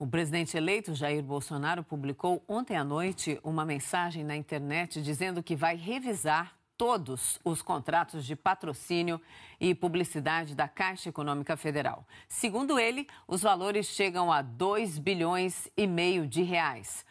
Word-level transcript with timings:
O 0.00 0.06
presidente 0.06 0.56
eleito 0.56 0.94
Jair 0.94 1.22
Bolsonaro 1.22 1.84
publicou 1.84 2.42
ontem 2.48 2.74
à 2.74 2.82
noite 2.82 3.38
uma 3.44 3.66
mensagem 3.66 4.24
na 4.24 4.34
internet 4.34 5.02
dizendo 5.02 5.42
que 5.42 5.54
vai 5.54 5.76
revisar 5.76 6.56
todos 6.74 7.38
os 7.44 7.60
contratos 7.60 8.24
de 8.24 8.34
patrocínio 8.34 9.20
e 9.60 9.74
publicidade 9.74 10.54
da 10.54 10.66
Caixa 10.66 11.10
Econômica 11.10 11.54
Federal. 11.54 12.06
Segundo 12.26 12.78
ele, 12.78 13.06
os 13.28 13.42
valores 13.42 13.88
chegam 13.88 14.32
a 14.32 14.40
2 14.40 14.98
bilhões 14.98 15.68
e 15.76 15.86
meio 15.86 16.26
de 16.26 16.40
reais. 16.40 17.04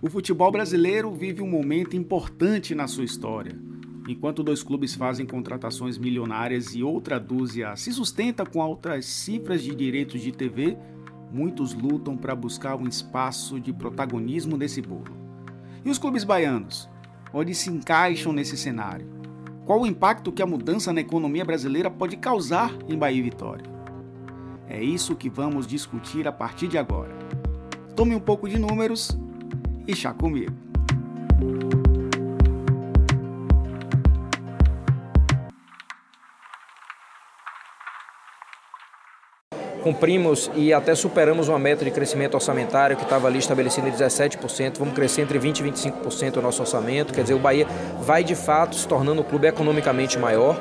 O 0.00 0.08
futebol 0.08 0.50
brasileiro 0.50 1.12
vive 1.12 1.42
um 1.42 1.46
momento 1.46 1.94
importante 1.94 2.74
na 2.74 2.88
sua 2.88 3.04
história. 3.04 3.73
Enquanto 4.06 4.42
dois 4.42 4.62
clubes 4.62 4.94
fazem 4.94 5.24
contratações 5.24 5.96
milionárias 5.96 6.74
e 6.74 6.82
outra 6.82 7.18
dúzia 7.18 7.74
se 7.74 7.90
sustenta 7.90 8.44
com 8.44 8.60
altas 8.60 9.06
cifras 9.06 9.62
de 9.62 9.74
direitos 9.74 10.20
de 10.20 10.30
TV, 10.30 10.76
muitos 11.32 11.72
lutam 11.72 12.14
para 12.14 12.34
buscar 12.34 12.76
um 12.76 12.86
espaço 12.86 13.58
de 13.58 13.72
protagonismo 13.72 14.58
nesse 14.58 14.82
bolo. 14.82 15.16
E 15.82 15.90
os 15.90 15.98
clubes 15.98 16.22
baianos? 16.22 16.88
Onde 17.32 17.54
se 17.54 17.70
encaixam 17.70 18.32
nesse 18.32 18.56
cenário? 18.58 19.06
Qual 19.64 19.80
o 19.80 19.86
impacto 19.86 20.30
que 20.30 20.42
a 20.42 20.46
mudança 20.46 20.92
na 20.92 21.00
economia 21.00 21.44
brasileira 21.44 21.90
pode 21.90 22.18
causar 22.18 22.76
em 22.86 22.98
Bahia 22.98 23.20
e 23.20 23.22
Vitória? 23.22 23.64
É 24.68 24.82
isso 24.82 25.16
que 25.16 25.30
vamos 25.30 25.66
discutir 25.66 26.28
a 26.28 26.32
partir 26.32 26.68
de 26.68 26.76
agora. 26.76 27.14
Tome 27.96 28.14
um 28.14 28.20
pouco 28.20 28.48
de 28.48 28.58
números 28.58 29.16
e 29.86 29.96
chá 29.96 30.12
comigo. 30.12 30.52
Cumprimos 39.84 40.50
e 40.54 40.72
até 40.72 40.94
superamos 40.94 41.48
uma 41.48 41.58
meta 41.58 41.84
de 41.84 41.90
crescimento 41.90 42.32
orçamentário 42.34 42.96
que 42.96 43.02
estava 43.02 43.28
ali 43.28 43.38
estabelecida 43.38 43.86
em 43.86 43.92
17%. 43.92 44.78
Vamos 44.78 44.94
crescer 44.94 45.20
entre 45.20 45.38
20% 45.38 45.60
e 45.60 45.70
25% 45.70 46.38
o 46.38 46.42
nosso 46.42 46.62
orçamento. 46.62 47.12
Quer 47.12 47.20
dizer, 47.20 47.34
o 47.34 47.38
Bahia 47.38 47.66
vai 48.00 48.24
de 48.24 48.34
fato 48.34 48.74
se 48.74 48.88
tornando 48.88 49.20
um 49.20 49.24
clube 49.24 49.46
economicamente 49.46 50.18
maior. 50.18 50.58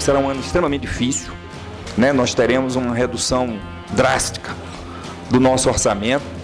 Será 0.00 0.18
um 0.18 0.28
ano 0.28 0.40
extremamente 0.40 0.82
difícil. 0.82 1.32
Né? 1.96 2.12
Nós 2.12 2.34
teremos 2.34 2.74
uma 2.74 2.92
redução 2.92 3.60
drástica 3.92 4.50
do 5.30 5.38
nosso 5.38 5.68
orçamento. 5.68 6.37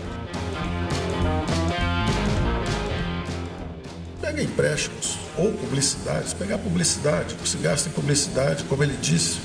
Empréstimos 4.55 5.19
ou 5.37 5.53
publicidade, 5.53 6.29
se 6.29 6.35
pegar 6.37 6.59
publicidade, 6.59 7.35
se 7.45 7.57
gasta 7.59 7.89
em 7.89 7.93
publicidade, 7.93 8.63
como 8.65 8.85
ele 8.85 8.97
disse, 9.03 9.41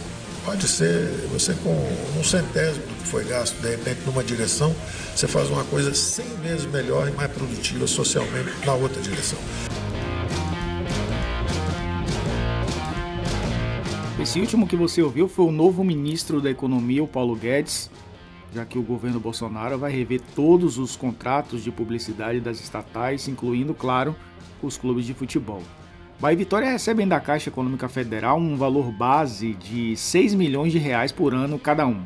pode 0.46 0.68
ser 0.68 1.28
você 1.32 1.54
com 1.64 1.74
um 2.18 2.24
centésimo 2.24 2.86
do 2.86 2.96
que 2.96 3.08
foi 3.08 3.26
gasto, 3.26 3.60
de 3.60 3.70
repente, 3.70 4.02
numa 4.06 4.24
direção, 4.24 4.74
você 5.16 5.28
faz 5.28 5.50
uma 5.50 5.64
coisa 5.66 5.94
100 5.94 6.26
vezes 6.38 6.66
melhor 6.72 7.08
e 7.08 7.12
mais 7.12 7.32
produtiva 7.32 7.88
socialmente 7.88 8.52
na 8.66 8.74
outra 8.74 9.02
direção. 9.02 9.40
Esse 14.22 14.40
último 14.40 14.68
que 14.68 14.76
você 14.76 15.02
ouviu 15.02 15.28
foi 15.28 15.46
o 15.46 15.52
novo 15.52 15.84
ministro 15.84 16.40
da 16.42 16.52
Economia, 16.52 17.04
o 17.04 17.08
Paulo 17.08 17.36
Guedes, 17.36 17.90
já 18.54 18.66
que 18.66 18.78
o 18.78 18.84
governo 18.84 19.20
Bolsonaro 19.20 19.78
vai 19.78 19.92
rever 19.92 20.22
todos 20.36 20.78
os 20.78 20.96
contratos 20.96 21.64
de 21.64 21.72
publicidade 21.72 22.40
das 22.40 22.60
estatais, 22.60 23.28
incluindo, 23.28 23.74
claro, 23.74 24.16
os 24.68 24.78
clubes 24.78 25.06
de 25.06 25.14
futebol. 25.14 25.62
Bahia 26.20 26.34
e 26.34 26.38
Vitória 26.38 26.70
recebem 26.70 27.08
da 27.08 27.20
Caixa 27.20 27.50
Econômica 27.50 27.88
Federal 27.88 28.38
um 28.38 28.58
valor 28.58 28.92
base 28.92 29.54
de 29.54 29.96
6 29.96 30.34
milhões 30.34 30.72
de 30.72 30.78
reais 30.78 31.12
por 31.12 31.34
ano 31.34 31.58
cada 31.58 31.88
um, 31.88 32.02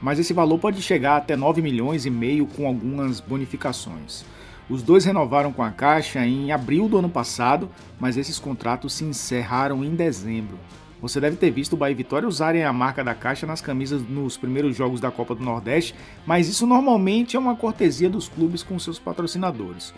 mas 0.00 0.18
esse 0.18 0.32
valor 0.32 0.58
pode 0.58 0.80
chegar 0.80 1.16
até 1.16 1.34
9 1.34 1.60
milhões 1.60 2.06
e 2.06 2.10
meio 2.10 2.46
com 2.46 2.66
algumas 2.66 3.18
bonificações. 3.20 4.24
Os 4.68 4.82
dois 4.82 5.04
renovaram 5.04 5.52
com 5.52 5.62
a 5.62 5.70
Caixa 5.70 6.24
em 6.24 6.52
abril 6.52 6.88
do 6.88 6.98
ano 6.98 7.08
passado, 7.08 7.68
mas 7.98 8.16
esses 8.16 8.38
contratos 8.38 8.92
se 8.92 9.04
encerraram 9.04 9.84
em 9.84 9.94
dezembro. 9.94 10.58
Você 11.00 11.20
deve 11.20 11.36
ter 11.36 11.50
visto 11.50 11.74
o 11.74 11.76
Bahia 11.76 11.92
e 11.92 11.96
Vitória 11.96 12.28
usarem 12.28 12.64
a 12.64 12.72
marca 12.72 13.04
da 13.04 13.14
Caixa 13.14 13.46
nas 13.46 13.60
camisas 13.60 14.02
nos 14.02 14.36
primeiros 14.36 14.74
jogos 14.74 15.00
da 15.00 15.10
Copa 15.10 15.34
do 15.34 15.44
Nordeste, 15.44 15.94
mas 16.26 16.48
isso 16.48 16.66
normalmente 16.66 17.36
é 17.36 17.38
uma 17.38 17.54
cortesia 17.54 18.08
dos 18.08 18.28
clubes 18.28 18.62
com 18.62 18.78
seus 18.78 18.98
patrocinadores. 18.98 19.92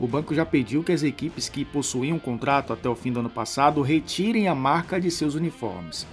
O 0.00 0.06
banco 0.06 0.32
já 0.32 0.46
pediu 0.46 0.84
que 0.84 0.92
as 0.92 1.02
equipes 1.02 1.48
que 1.48 1.64
possuíam 1.64 2.18
contrato 2.18 2.72
até 2.72 2.88
o 2.88 2.94
fim 2.94 3.12
do 3.12 3.20
ano 3.20 3.28
passado 3.30 3.82
retirem 3.82 4.46
a 4.46 4.54
marca 4.54 5.00
de 5.00 5.10
seus 5.10 5.34
uniformes. 5.34 6.06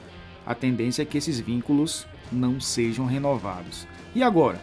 A 0.46 0.56
tendência 0.56 1.04
é 1.04 1.06
que 1.06 1.18
esses 1.18 1.40
vínculos 1.40 2.08
não 2.32 2.60
sejam 2.60 3.06
renovados. 3.06 3.88
E 4.16 4.24
agora? 4.24 4.60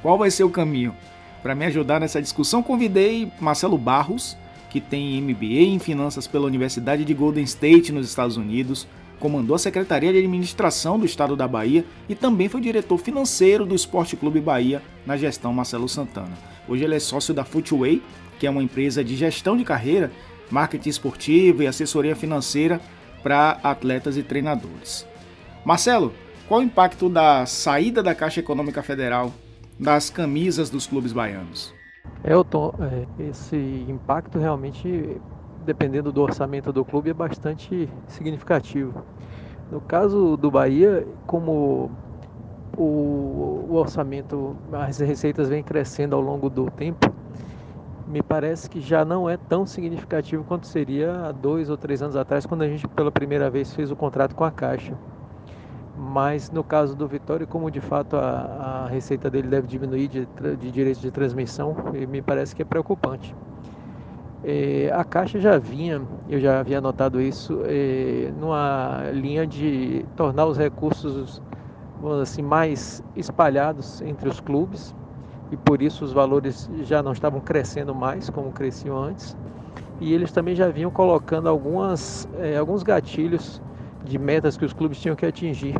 Qual 0.00 0.16
vai 0.16 0.30
ser 0.30 0.44
o 0.44 0.50
caminho? 0.50 0.94
Para 1.42 1.54
me 1.54 1.66
ajudar 1.66 2.00
nessa 2.00 2.20
discussão, 2.20 2.62
convidei 2.62 3.30
Marcelo 3.38 3.76
Barros, 3.76 4.36
que 4.70 4.80
tem 4.80 5.20
MBA 5.20 5.62
em 5.62 5.78
Finanças 5.78 6.26
pela 6.26 6.46
Universidade 6.46 7.04
de 7.04 7.14
Golden 7.14 7.44
State, 7.44 7.92
nos 7.92 8.08
Estados 8.08 8.36
Unidos, 8.36 8.86
comandou 9.20 9.54
a 9.54 9.58
Secretaria 9.58 10.12
de 10.12 10.18
Administração 10.18 10.98
do 10.98 11.06
Estado 11.06 11.36
da 11.36 11.48
Bahia 11.48 11.84
e 12.08 12.14
também 12.14 12.48
foi 12.48 12.60
diretor 12.60 12.98
financeiro 12.98 13.64
do 13.64 13.74
Esporte 13.74 14.16
Clube 14.16 14.40
Bahia 14.40 14.82
na 15.06 15.16
gestão 15.16 15.52
Marcelo 15.52 15.88
Santana. 15.88 16.36
Hoje 16.68 16.84
ele 16.84 16.94
é 16.94 16.98
sócio 16.98 17.32
da 17.32 17.44
Footway, 17.44 18.02
que 18.38 18.46
é 18.46 18.50
uma 18.50 18.62
empresa 18.62 19.02
de 19.02 19.16
gestão 19.16 19.56
de 19.56 19.64
carreira, 19.64 20.10
marketing 20.50 20.88
esportivo 20.88 21.62
e 21.62 21.66
assessoria 21.66 22.14
financeira 22.14 22.80
para 23.22 23.58
atletas 23.62 24.16
e 24.16 24.22
treinadores. 24.22 25.06
Marcelo, 25.64 26.12
qual 26.48 26.60
o 26.60 26.62
impacto 26.62 27.08
da 27.08 27.44
saída 27.44 28.02
da 28.02 28.14
Caixa 28.14 28.40
Econômica 28.40 28.82
Federal 28.82 29.32
das 29.78 30.10
camisas 30.10 30.70
dos 30.70 30.86
clubes 30.86 31.12
baianos? 31.12 31.74
Elton, 32.24 32.72
é, 32.80 33.24
esse 33.24 33.56
impacto 33.88 34.38
realmente, 34.38 35.20
dependendo 35.64 36.12
do 36.12 36.22
orçamento 36.22 36.72
do 36.72 36.84
clube, 36.84 37.10
é 37.10 37.14
bastante 37.14 37.88
significativo. 38.06 39.04
No 39.70 39.80
caso 39.80 40.36
do 40.36 40.50
Bahia, 40.50 41.06
como 41.26 41.90
o 42.76 43.74
orçamento, 43.74 44.56
as 44.72 44.98
receitas 45.00 45.48
vêm 45.48 45.62
crescendo 45.62 46.14
ao 46.14 46.20
longo 46.20 46.48
do 46.48 46.70
tempo, 46.70 47.12
me 48.08 48.22
parece 48.22 48.70
que 48.70 48.80
já 48.80 49.04
não 49.04 49.28
é 49.28 49.36
tão 49.36 49.66
significativo 49.66 50.44
quanto 50.44 50.66
seria 50.66 51.26
há 51.26 51.32
dois 51.32 51.68
ou 51.68 51.76
três 51.76 52.02
anos 52.02 52.16
atrás, 52.16 52.46
quando 52.46 52.62
a 52.62 52.68
gente 52.68 52.86
pela 52.88 53.10
primeira 53.10 53.50
vez 53.50 53.74
fez 53.74 53.90
o 53.90 53.96
contrato 53.96 54.34
com 54.34 54.44
a 54.44 54.50
Caixa. 54.50 54.94
Mas 55.98 56.50
no 56.50 56.62
caso 56.62 56.94
do 56.94 57.08
Vitória, 57.08 57.46
como 57.46 57.70
de 57.70 57.80
fato 57.80 58.16
a, 58.16 58.84
a 58.84 58.88
receita 58.88 59.30
dele 59.30 59.48
deve 59.48 59.66
diminuir 59.66 60.08
de, 60.08 60.28
de 60.58 60.70
direitos 60.70 61.00
de 61.00 61.10
transmissão, 61.10 61.74
me 62.08 62.22
parece 62.22 62.54
que 62.54 62.62
é 62.62 62.64
preocupante. 62.64 63.34
É, 64.44 64.92
a 64.94 65.02
Caixa 65.02 65.40
já 65.40 65.58
vinha, 65.58 66.00
eu 66.28 66.38
já 66.38 66.60
havia 66.60 66.80
notado 66.80 67.20
isso, 67.20 67.62
é, 67.64 68.30
numa 68.38 69.10
linha 69.12 69.46
de 69.46 70.04
tornar 70.14 70.46
os 70.46 70.56
recursos 70.56 71.42
assim, 72.22 72.42
mais 72.42 73.02
espalhados 73.16 74.00
entre 74.02 74.28
os 74.28 74.38
clubes, 74.38 74.94
e 75.50 75.56
por 75.56 75.82
isso 75.82 76.04
os 76.04 76.12
valores 76.12 76.68
já 76.82 77.02
não 77.02 77.12
estavam 77.12 77.40
crescendo 77.40 77.94
mais 77.94 78.28
como 78.30 78.52
cresciam 78.52 78.96
antes. 78.96 79.36
E 80.00 80.12
eles 80.12 80.30
também 80.30 80.54
já 80.54 80.68
vinham 80.68 80.90
colocando 80.90 81.48
algumas, 81.48 82.28
é, 82.38 82.56
alguns 82.56 82.82
gatilhos 82.82 83.62
de 84.04 84.18
metas 84.18 84.56
que 84.56 84.64
os 84.64 84.72
clubes 84.72 85.00
tinham 85.00 85.16
que 85.16 85.24
atingir, 85.24 85.74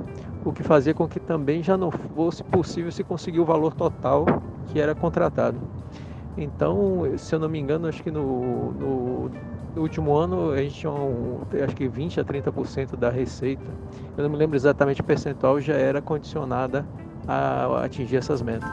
o 0.44 0.52
que 0.52 0.62
fazia 0.62 0.94
com 0.94 1.06
que 1.06 1.20
também 1.20 1.62
já 1.62 1.76
não 1.76 1.90
fosse 1.90 2.42
possível 2.42 2.90
se 2.90 3.04
conseguir 3.04 3.40
o 3.40 3.44
valor 3.44 3.74
total 3.74 4.24
que 4.66 4.80
era 4.80 4.94
contratado. 4.94 5.58
Então, 6.36 7.02
se 7.16 7.34
eu 7.34 7.38
não 7.38 7.48
me 7.48 7.58
engano, 7.58 7.88
acho 7.88 8.02
que 8.02 8.10
no, 8.10 8.72
no, 8.72 9.30
no 9.74 9.82
último 9.82 10.14
ano 10.14 10.50
a 10.50 10.58
gente 10.58 10.74
tinha 10.74 10.92
um, 10.92 11.40
acho 11.64 11.74
que 11.74 11.88
20 11.88 12.20
a 12.20 12.24
30% 12.24 12.96
da 12.96 13.10
receita, 13.10 13.64
eu 14.16 14.24
não 14.24 14.30
me 14.30 14.36
lembro 14.36 14.56
exatamente 14.56 15.00
o 15.00 15.04
percentual, 15.04 15.60
já 15.60 15.74
era 15.74 16.02
condicionada 16.02 16.86
a 17.26 17.84
atingir 17.84 18.16
essas 18.16 18.42
metas. 18.42 18.68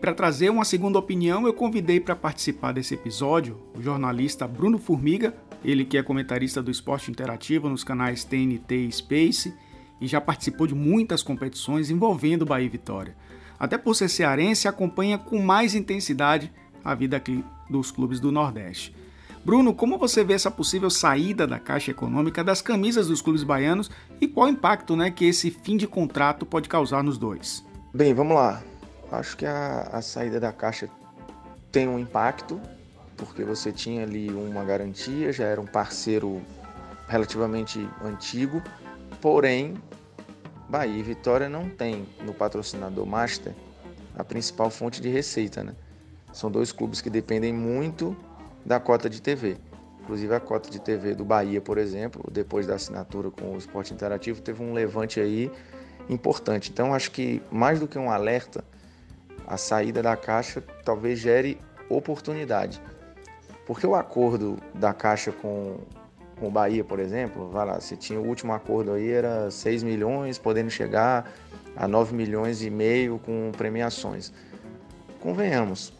Para 0.00 0.14
trazer 0.14 0.48
uma 0.48 0.64
segunda 0.64 0.98
opinião, 0.98 1.46
eu 1.46 1.52
convidei 1.52 2.00
para 2.00 2.16
participar 2.16 2.72
desse 2.72 2.94
episódio 2.94 3.60
o 3.76 3.82
jornalista 3.82 4.48
Bruno 4.48 4.78
Formiga, 4.78 5.34
ele 5.62 5.84
que 5.84 5.98
é 5.98 6.02
comentarista 6.02 6.62
do 6.62 6.70
esporte 6.70 7.10
interativo 7.10 7.68
nos 7.68 7.84
canais 7.84 8.24
TNT 8.24 8.86
e 8.86 8.92
Space 8.92 9.54
e 10.00 10.06
já 10.06 10.18
participou 10.18 10.66
de 10.66 10.74
muitas 10.74 11.22
competições 11.22 11.90
envolvendo 11.90 12.46
Bahia 12.46 12.64
e 12.64 12.70
Vitória. 12.70 13.14
Até 13.58 13.76
por 13.76 13.94
ser 13.94 14.08
cearense, 14.08 14.66
acompanha 14.66 15.18
com 15.18 15.38
mais 15.38 15.74
intensidade 15.74 16.50
a 16.82 16.94
vida 16.94 17.18
aqui 17.18 17.44
dos 17.68 17.90
clubes 17.90 18.18
do 18.18 18.32
Nordeste. 18.32 18.96
Bruno, 19.44 19.74
como 19.74 19.98
você 19.98 20.24
vê 20.24 20.32
essa 20.32 20.50
possível 20.50 20.88
saída 20.88 21.46
da 21.46 21.58
Caixa 21.58 21.90
Econômica 21.90 22.42
das 22.42 22.62
camisas 22.62 23.08
dos 23.08 23.20
clubes 23.20 23.42
baianos 23.42 23.90
e 24.18 24.26
qual 24.26 24.48
impacto 24.48 24.96
né, 24.96 25.10
que 25.10 25.26
esse 25.26 25.50
fim 25.50 25.76
de 25.76 25.86
contrato 25.86 26.46
pode 26.46 26.70
causar 26.70 27.04
nos 27.04 27.18
dois? 27.18 27.62
Bem, 27.92 28.14
vamos 28.14 28.34
lá. 28.34 28.62
Acho 29.10 29.36
que 29.36 29.46
a, 29.46 29.88
a 29.92 30.00
saída 30.02 30.38
da 30.38 30.52
Caixa 30.52 30.88
tem 31.72 31.88
um 31.88 31.98
impacto, 31.98 32.60
porque 33.16 33.44
você 33.44 33.72
tinha 33.72 34.02
ali 34.02 34.30
uma 34.30 34.64
garantia, 34.64 35.32
já 35.32 35.44
era 35.44 35.60
um 35.60 35.66
parceiro 35.66 36.40
relativamente 37.08 37.88
antigo, 38.04 38.62
porém, 39.20 39.74
Bahia 40.68 40.98
e 40.98 41.02
Vitória 41.02 41.48
não 41.48 41.68
tem 41.68 42.06
no 42.24 42.32
patrocinador 42.32 43.04
Master 43.04 43.52
a 44.16 44.22
principal 44.22 44.70
fonte 44.70 45.00
de 45.00 45.08
receita, 45.08 45.64
né? 45.64 45.74
São 46.32 46.50
dois 46.50 46.70
clubes 46.70 47.00
que 47.00 47.10
dependem 47.10 47.52
muito 47.52 48.16
da 48.64 48.78
cota 48.78 49.10
de 49.10 49.20
TV. 49.20 49.56
Inclusive 50.02 50.34
a 50.34 50.40
cota 50.40 50.70
de 50.70 50.80
TV 50.80 51.14
do 51.14 51.24
Bahia, 51.24 51.60
por 51.60 51.78
exemplo, 51.78 52.22
depois 52.30 52.66
da 52.66 52.76
assinatura 52.76 53.30
com 53.30 53.54
o 53.54 53.58
Esporte 53.58 53.92
Interativo, 53.92 54.40
teve 54.40 54.62
um 54.62 54.72
levante 54.72 55.20
aí 55.20 55.50
importante. 56.08 56.70
Então 56.70 56.94
acho 56.94 57.10
que 57.10 57.42
mais 57.50 57.80
do 57.80 57.88
que 57.88 57.98
um 57.98 58.10
alerta, 58.10 58.64
a 59.50 59.56
saída 59.56 60.00
da 60.00 60.16
Caixa 60.16 60.62
talvez 60.84 61.18
gere 61.18 61.60
oportunidade. 61.88 62.80
Porque 63.66 63.84
o 63.84 63.96
acordo 63.96 64.56
da 64.72 64.94
Caixa 64.94 65.32
com, 65.32 65.78
com 66.38 66.46
o 66.46 66.50
Bahia, 66.52 66.84
por 66.84 67.00
exemplo, 67.00 67.50
vai 67.50 67.66
lá, 67.66 67.80
você 67.80 67.96
tinha 67.96 68.20
o 68.20 68.24
último 68.24 68.52
acordo 68.52 68.92
aí 68.92 69.10
era 69.10 69.50
6 69.50 69.82
milhões, 69.82 70.38
podendo 70.38 70.70
chegar 70.70 71.32
a 71.76 71.88
9 71.88 72.14
milhões 72.14 72.62
e 72.62 72.70
meio 72.70 73.18
com 73.18 73.50
premiações. 73.56 74.32
Convenhamos, 75.18 75.92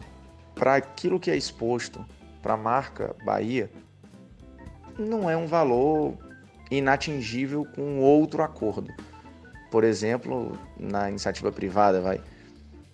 para 0.54 0.76
aquilo 0.76 1.18
que 1.18 1.28
é 1.28 1.36
exposto 1.36 2.06
para 2.40 2.54
a 2.54 2.56
marca 2.56 3.16
Bahia, 3.24 3.68
não 4.96 5.28
é 5.28 5.36
um 5.36 5.48
valor 5.48 6.14
inatingível 6.70 7.66
com 7.74 7.98
outro 7.98 8.44
acordo. 8.44 8.92
Por 9.72 9.82
exemplo, 9.82 10.56
na 10.78 11.08
iniciativa 11.08 11.50
privada, 11.50 12.00
vai. 12.00 12.20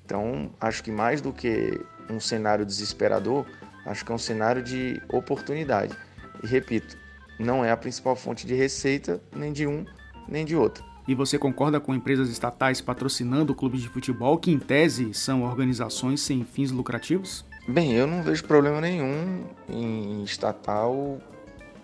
Então, 0.06 0.50
acho 0.60 0.84
que 0.84 0.92
mais 0.92 1.20
do 1.20 1.32
que 1.32 1.80
um 2.08 2.20
cenário 2.20 2.64
desesperador, 2.64 3.44
acho 3.84 4.04
que 4.04 4.12
é 4.12 4.14
um 4.14 4.18
cenário 4.18 4.62
de 4.62 5.02
oportunidade. 5.08 5.96
E 6.44 6.46
repito, 6.46 6.96
não 7.40 7.64
é 7.64 7.72
a 7.72 7.76
principal 7.76 8.14
fonte 8.14 8.46
de 8.46 8.54
receita 8.54 9.20
nem 9.34 9.52
de 9.52 9.66
um 9.66 9.84
nem 10.28 10.44
de 10.44 10.54
outro. 10.54 10.84
E 11.08 11.14
você 11.14 11.38
concorda 11.38 11.80
com 11.80 11.92
empresas 11.92 12.28
estatais 12.30 12.80
patrocinando 12.80 13.54
clubes 13.54 13.80
de 13.80 13.88
futebol 13.88 14.38
que, 14.38 14.50
em 14.50 14.58
tese, 14.58 15.12
são 15.12 15.42
organizações 15.42 16.20
sem 16.20 16.44
fins 16.44 16.70
lucrativos? 16.70 17.44
Bem, 17.66 17.92
eu 17.92 18.06
não 18.06 18.22
vejo 18.22 18.44
problema 18.44 18.80
nenhum 18.80 19.44
em 19.68 20.22
estatal 20.22 21.18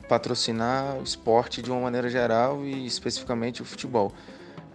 patrocinar 0.09 0.97
o 0.97 1.03
esporte 1.03 1.61
de 1.61 1.71
uma 1.71 1.81
maneira 1.81 2.09
geral 2.09 2.65
e 2.65 2.87
especificamente 2.87 3.63
o 3.63 3.65
futebol. 3.65 4.13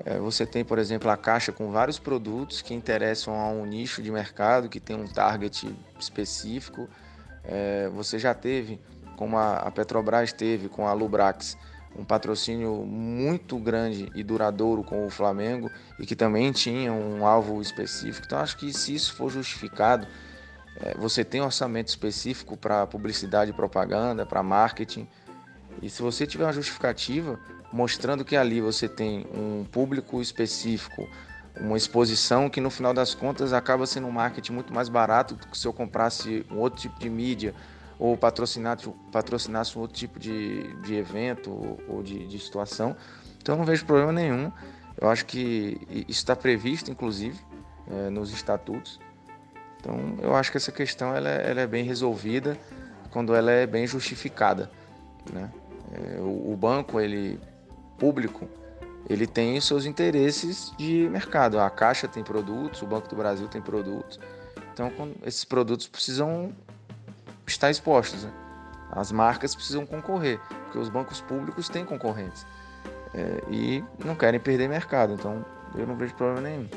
É, 0.06 0.18
você 0.20 0.46
tem, 0.46 0.64
por 0.64 0.78
exemplo, 0.80 1.10
a 1.10 1.18
caixa 1.18 1.52
com 1.52 1.72
vários 1.72 2.00
produtos 2.00 2.62
que 2.62 2.74
interessam 2.74 3.40
a 3.40 3.50
um 3.50 3.66
nicho 3.66 4.02
de 4.02 4.12
mercado, 4.12 4.70
que 4.70 4.80
tem 4.80 4.96
um 4.96 5.08
target 5.08 5.76
específico. 6.00 6.88
É, 7.44 7.90
você 7.90 8.20
já 8.20 8.34
teve, 8.34 8.80
como 9.16 9.38
a 9.38 9.72
Petrobras 9.72 10.32
teve 10.32 10.70
com 10.70 10.88
a 10.88 10.94
Lubrax, 10.94 11.58
um 11.98 12.06
patrocínio 12.06 12.86
muito 12.86 13.58
grande 13.58 14.12
e 14.14 14.24
duradouro 14.24 14.84
com 14.84 15.06
o 15.06 15.10
Flamengo 15.10 15.70
e 16.00 16.06
que 16.06 16.16
também 16.16 16.52
tinha 16.52 16.94
um 16.94 17.26
alvo 17.26 17.60
específico. 17.62 18.26
Então, 18.28 18.40
acho 18.40 18.58
que 18.58 18.72
se 18.72 18.94
isso 18.94 19.16
for 19.16 19.32
justificado, 19.32 20.08
é, 20.80 20.96
você 20.96 21.24
tem 21.24 21.42
um 21.42 21.46
orçamento 21.46 21.88
específico 21.88 22.56
para 22.56 22.86
publicidade 22.86 23.50
e 23.52 23.54
propaganda, 23.54 24.26
para 24.26 24.44
marketing. 24.44 25.08
E 25.82 25.90
se 25.90 26.02
você 26.02 26.26
tiver 26.26 26.46
uma 26.46 26.54
justificativa, 26.54 27.40
mostrando 27.72 28.26
que 28.26 28.36
ali 28.36 28.62
você 28.62 28.88
tem 28.88 29.26
um 29.34 29.66
público 29.66 30.22
específico, 30.22 31.08
uma 31.60 31.78
exposição 31.78 32.50
que 32.50 32.62
no 32.62 32.70
final 32.70 32.94
das 32.94 33.14
contas 33.14 33.54
acaba 33.54 33.86
sendo 33.86 34.08
um 34.08 34.12
marketing 34.12 34.54
muito 34.54 34.74
mais 34.74 34.90
barato 34.90 35.36
do 35.36 35.48
que 35.48 35.58
se 35.58 35.68
eu 35.68 35.74
comprasse 35.74 36.46
um 36.52 36.58
outro 36.58 36.80
tipo 36.80 37.00
de 37.00 37.10
mídia 37.10 37.54
ou 38.00 38.16
patrocinasse, 38.16 38.88
um 39.78 39.82
outro 39.82 39.98
tipo 39.98 40.20
de, 40.20 40.74
de 40.82 40.96
evento 40.96 41.80
ou, 41.88 42.04
de, 42.04 42.28
de 42.28 42.40
situação. 42.40 42.96
Então 43.42 43.56
eu 43.56 43.60
não 43.60 43.66
vejo 43.66 43.86
problema 43.86 44.12
nenhum. 44.12 44.52
Eu 45.00 45.10
acho 45.10 45.26
que 45.26 45.80
isso 46.08 46.20
está 46.20 46.36
previsto, 46.36 46.92
inclusive, 46.92 47.40
é, 47.90 48.10
nos 48.10 48.32
estatutos. 48.32 49.00
Então 49.80 50.18
eu 50.22 50.36
acho 50.36 50.52
que 50.52 50.58
essa 50.58 50.72
questão 50.72 51.16
ela, 51.16 51.30
é, 51.30 51.50
ela 51.50 51.62
é 51.62 51.68
bem 51.68 51.84
resolvida 51.84 52.58
quando 53.10 53.34
ela 53.34 53.52
é 53.52 53.66
bem 53.66 53.88
justificada. 53.88 54.70
Né? 55.32 55.50
É, 55.92 56.20
o, 56.20 56.56
banco 56.56 57.00
ele 57.00 57.40
público, 57.98 58.48
ele 59.10 59.26
tem 59.26 59.60
seus 59.62 59.86
interesses 59.86 60.74
de 60.78 61.08
mercado. 61.10 61.60
A 61.60 61.70
Caixa 61.70 62.08
tem 62.08 62.24
produtos, 62.24 62.82
o 62.82 62.86
Banco 62.86 63.08
do 63.08 63.16
Brasil 63.16 63.48
tem 63.48 63.62
produtos. 63.62 64.20
Então, 64.74 64.92
esses 65.26 65.46
produtos 65.46 65.88
precisam 65.88 66.54
estar 67.46 67.70
expostos. 67.70 68.24
Né? 68.24 68.32
As 68.92 69.12
marcas 69.12 69.56
precisam 69.56 69.86
concorrer, 69.86 70.40
porque 70.66 70.78
os 70.78 70.90
bancos 70.90 71.22
públicos 71.22 71.70
têm 71.70 71.86
concorrentes 71.86 72.46
é, 73.14 73.44
e 73.50 73.84
não 74.04 74.16
querem 74.16 74.40
perder 74.40 74.68
mercado. 74.68 75.14
Então, 75.14 75.44
eu 75.76 75.88
não 75.88 75.96
vejo 75.96 76.14
problema 76.16 76.42
nenhum. 76.42 76.68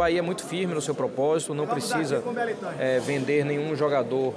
Bahia 0.00 0.20
é 0.20 0.22
muito 0.22 0.46
firme 0.46 0.72
no 0.72 0.80
seu 0.80 0.94
propósito, 0.94 1.52
não 1.52 1.66
precisa 1.66 2.24
é, 2.78 2.98
vender 3.00 3.44
nenhum 3.44 3.76
jogador 3.76 4.32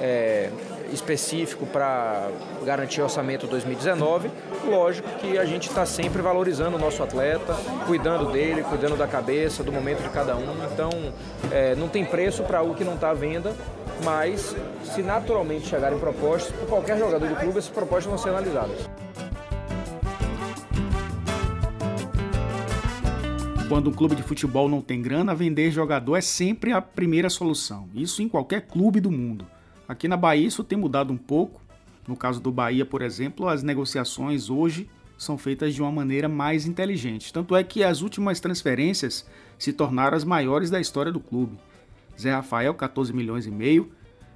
é, 0.00 0.50
específico 0.92 1.66
para 1.66 2.28
garantir 2.64 3.00
o 3.00 3.04
orçamento 3.04 3.48
2019. 3.48 4.30
Lógico 4.68 5.08
que 5.18 5.36
a 5.36 5.44
gente 5.44 5.68
está 5.68 5.84
sempre 5.84 6.22
valorizando 6.22 6.76
o 6.76 6.78
nosso 6.78 7.02
atleta, 7.02 7.56
cuidando 7.88 8.30
dele, 8.30 8.62
cuidando 8.62 8.96
da 8.96 9.08
cabeça, 9.08 9.64
do 9.64 9.72
momento 9.72 10.00
de 10.00 10.10
cada 10.10 10.36
um. 10.36 10.54
Então, 10.72 10.90
é, 11.50 11.74
não 11.74 11.88
tem 11.88 12.04
preço 12.04 12.44
para 12.44 12.58
algo 12.58 12.76
que 12.76 12.84
não 12.84 12.94
está 12.94 13.10
à 13.10 13.14
venda, 13.14 13.52
mas 14.04 14.54
se 14.94 15.02
naturalmente 15.02 15.66
chegarem 15.66 15.98
propostas, 15.98 16.52
por 16.52 16.68
qualquer 16.68 16.96
jogador 16.96 17.28
do 17.28 17.34
clube, 17.34 17.58
essas 17.58 17.68
propostas 17.68 18.06
vão 18.06 18.16
ser 18.16 18.28
analisadas. 18.28 18.88
Quando 23.70 23.88
um 23.88 23.92
clube 23.92 24.16
de 24.16 24.22
futebol 24.24 24.68
não 24.68 24.80
tem 24.80 25.00
grana, 25.00 25.32
vender 25.32 25.70
jogador 25.70 26.16
é 26.16 26.20
sempre 26.20 26.72
a 26.72 26.82
primeira 26.82 27.30
solução. 27.30 27.88
Isso 27.94 28.20
em 28.20 28.28
qualquer 28.28 28.62
clube 28.62 28.98
do 28.98 29.12
mundo. 29.12 29.46
Aqui 29.86 30.08
na 30.08 30.16
Bahia 30.16 30.44
isso 30.44 30.64
tem 30.64 30.76
mudado 30.76 31.12
um 31.12 31.16
pouco. 31.16 31.62
No 32.04 32.16
caso 32.16 32.40
do 32.40 32.50
Bahia, 32.50 32.84
por 32.84 33.00
exemplo, 33.00 33.46
as 33.46 33.62
negociações 33.62 34.50
hoje 34.50 34.90
são 35.16 35.38
feitas 35.38 35.72
de 35.72 35.80
uma 35.80 35.92
maneira 35.92 36.28
mais 36.28 36.66
inteligente. 36.66 37.32
Tanto 37.32 37.54
é 37.54 37.62
que 37.62 37.84
as 37.84 38.02
últimas 38.02 38.40
transferências 38.40 39.24
se 39.56 39.72
tornaram 39.72 40.16
as 40.16 40.24
maiores 40.24 40.68
da 40.68 40.80
história 40.80 41.12
do 41.12 41.20
clube. 41.20 41.56
Zé 42.20 42.32
Rafael, 42.32 42.74
14 42.74 43.12
milhões 43.12 43.46
e 43.46 43.52
meio, 43.52 43.92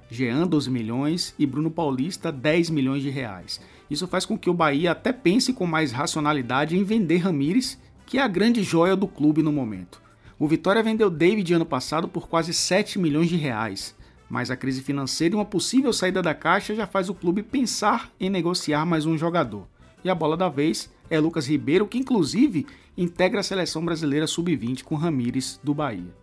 Jean, 0.09 0.47
12 0.47 0.71
milhões 0.71 1.35
e 1.37 1.45
Bruno 1.45 1.69
Paulista, 1.69 2.31
10 2.31 2.69
milhões 2.69 3.03
de 3.03 3.09
reais. 3.09 3.59
Isso 3.91 4.07
faz 4.07 4.25
com 4.25 4.37
que 4.37 4.49
o 4.49 4.53
Bahia 4.53 4.93
até 4.93 5.11
pense 5.11 5.51
com 5.51 5.67
mais 5.67 5.91
racionalidade 5.91 6.77
em 6.77 6.85
vender 6.85 7.17
Ramires 7.17 7.77
que 8.05 8.17
é 8.17 8.21
a 8.21 8.27
grande 8.27 8.63
joia 8.63 8.95
do 8.95 9.07
clube 9.07 9.41
no 9.41 9.51
momento. 9.51 10.01
O 10.37 10.47
Vitória 10.47 10.83
vendeu 10.83 11.09
David 11.09 11.53
ano 11.53 11.65
passado 11.65 12.07
por 12.07 12.27
quase 12.27 12.53
7 12.53 12.99
milhões 12.99 13.29
de 13.29 13.35
reais, 13.35 13.95
mas 14.29 14.51
a 14.51 14.55
crise 14.55 14.81
financeira 14.81 15.33
e 15.33 15.37
uma 15.37 15.45
possível 15.45 15.93
saída 15.93 16.21
da 16.21 16.33
caixa 16.33 16.75
já 16.75 16.85
faz 16.85 17.09
o 17.09 17.13
clube 17.13 17.41
pensar 17.41 18.11
em 18.19 18.29
negociar 18.29 18.85
mais 18.85 19.05
um 19.05 19.17
jogador. 19.17 19.67
E 20.03 20.09
a 20.09 20.15
bola 20.15 20.35
da 20.35 20.49
vez 20.49 20.89
é 21.09 21.19
Lucas 21.19 21.47
Ribeiro, 21.47 21.87
que 21.87 21.97
inclusive 21.97 22.67
integra 22.97 23.39
a 23.39 23.43
seleção 23.43 23.83
brasileira 23.83 24.27
sub-20 24.27 24.83
com 24.83 24.95
Ramires 24.95 25.59
do 25.63 25.73
Bahia. 25.73 26.13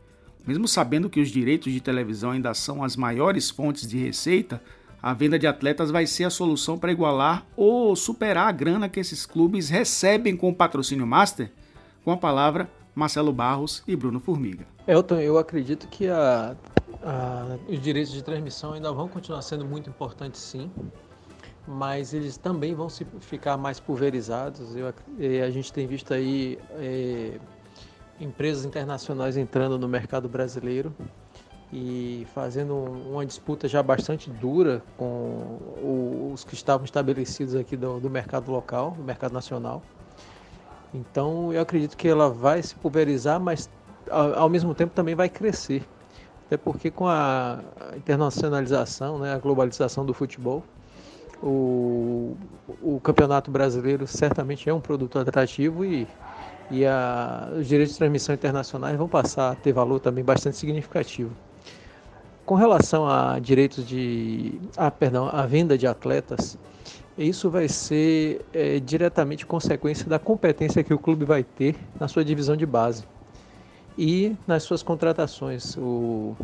Mesmo 0.46 0.66
sabendo 0.68 1.08
que 1.08 1.20
os 1.20 1.30
direitos 1.30 1.72
de 1.72 1.80
televisão 1.80 2.32
ainda 2.32 2.52
são 2.54 2.82
as 2.82 2.96
maiores 2.96 3.50
fontes 3.50 3.88
de 3.88 3.96
receita, 3.96 4.62
a 5.02 5.14
venda 5.14 5.38
de 5.38 5.46
atletas 5.46 5.90
vai 5.90 6.06
ser 6.06 6.24
a 6.24 6.30
solução 6.30 6.78
para 6.78 6.92
igualar 6.92 7.46
ou 7.56 7.96
superar 7.96 8.48
a 8.48 8.52
grana 8.52 8.88
que 8.88 9.00
esses 9.00 9.26
clubes 9.26 9.68
recebem 9.68 10.36
com 10.36 10.48
o 10.48 10.54
patrocínio 10.54 11.06
master 11.06 11.50
com 12.04 12.10
a 12.10 12.16
palavra, 12.16 12.68
Marcelo 12.94 13.32
Barros 13.32 13.82
e 13.86 13.96
Bruno 13.96 14.20
Formiga. 14.20 14.66
Elton, 14.86 15.16
eu 15.16 15.38
acredito 15.38 15.88
que 15.88 16.08
a, 16.08 16.56
a, 17.02 17.58
os 17.68 17.80
direitos 17.80 18.12
de 18.12 18.22
transmissão 18.22 18.72
ainda 18.72 18.92
vão 18.92 19.08
continuar 19.08 19.42
sendo 19.42 19.64
muito 19.64 19.88
importantes, 19.88 20.40
sim, 20.40 20.70
mas 21.66 22.12
eles 22.12 22.36
também 22.36 22.74
vão 22.74 22.88
se 22.88 23.06
ficar 23.20 23.56
mais 23.56 23.78
pulverizados. 23.78 24.74
Eu, 24.74 24.88
a 24.88 25.50
gente 25.50 25.72
tem 25.72 25.86
visto 25.86 26.12
aí 26.12 26.58
é, 26.72 27.38
empresas 28.20 28.64
internacionais 28.64 29.36
entrando 29.36 29.78
no 29.78 29.88
mercado 29.88 30.28
brasileiro 30.28 30.94
e 31.72 32.26
fazendo 32.34 32.74
uma 32.74 33.24
disputa 33.24 33.66
já 33.66 33.82
bastante 33.82 34.28
dura 34.28 34.82
com 34.98 36.30
os 36.32 36.44
que 36.44 36.54
estavam 36.54 36.84
estabelecidos 36.84 37.54
aqui 37.54 37.76
do, 37.76 37.98
do 37.98 38.10
mercado 38.10 38.50
local, 38.50 38.90
do 38.90 39.02
mercado 39.02 39.32
nacional. 39.32 39.82
Então 40.94 41.52
eu 41.52 41.60
acredito 41.62 41.96
que 41.96 42.06
ela 42.06 42.28
vai 42.28 42.62
se 42.62 42.74
pulverizar, 42.74 43.40
mas 43.40 43.68
ao, 44.10 44.48
mesmo 44.48 44.74
tempo 44.74 44.92
também 44.94 45.14
vai 45.14 45.28
crescer. 45.28 45.82
até 46.46 46.56
porque 46.56 46.90
com 46.90 47.06
a 47.06 47.60
internacionalização, 47.96 49.18
né, 49.18 49.32
a 49.32 49.38
globalização 49.38 50.04
do 50.04 50.12
futebol, 50.12 50.62
o, 51.42 52.36
o 52.80 53.00
campeonato 53.00 53.50
brasileiro 53.50 54.06
certamente 54.06 54.68
é 54.68 54.74
um 54.74 54.80
produto 54.80 55.18
atrativo 55.18 55.84
e, 55.84 56.06
e 56.70 56.86
a, 56.86 57.50
os 57.58 57.66
direitos 57.66 57.94
de 57.94 57.98
transmissão 57.98 58.34
internacionais 58.34 58.96
vão 58.96 59.08
passar 59.08 59.52
a 59.52 59.54
ter 59.54 59.72
valor 59.72 59.98
também 59.98 60.22
bastante 60.22 60.56
significativo. 60.56 61.32
Com 62.44 62.54
relação 62.54 63.08
a 63.08 63.38
direitos 63.38 63.86
de, 63.86 64.60
ah, 64.76 64.90
perdão, 64.90 65.28
a 65.32 65.46
venda 65.46 65.78
de 65.78 65.86
atletas, 65.86 66.58
isso 67.16 67.50
vai 67.50 67.68
ser 67.68 68.44
é, 68.52 68.80
diretamente 68.80 69.44
consequência 69.44 70.06
da 70.08 70.18
competência 70.18 70.82
que 70.82 70.94
o 70.94 70.98
clube 70.98 71.24
vai 71.24 71.42
ter 71.42 71.76
na 72.00 72.08
sua 72.08 72.24
divisão 72.24 72.56
de 72.56 72.64
base 72.64 73.04
e 73.98 74.34
nas 74.46 74.62
suas 74.62 74.82
contratações. 74.82 75.76
O, 75.76 76.34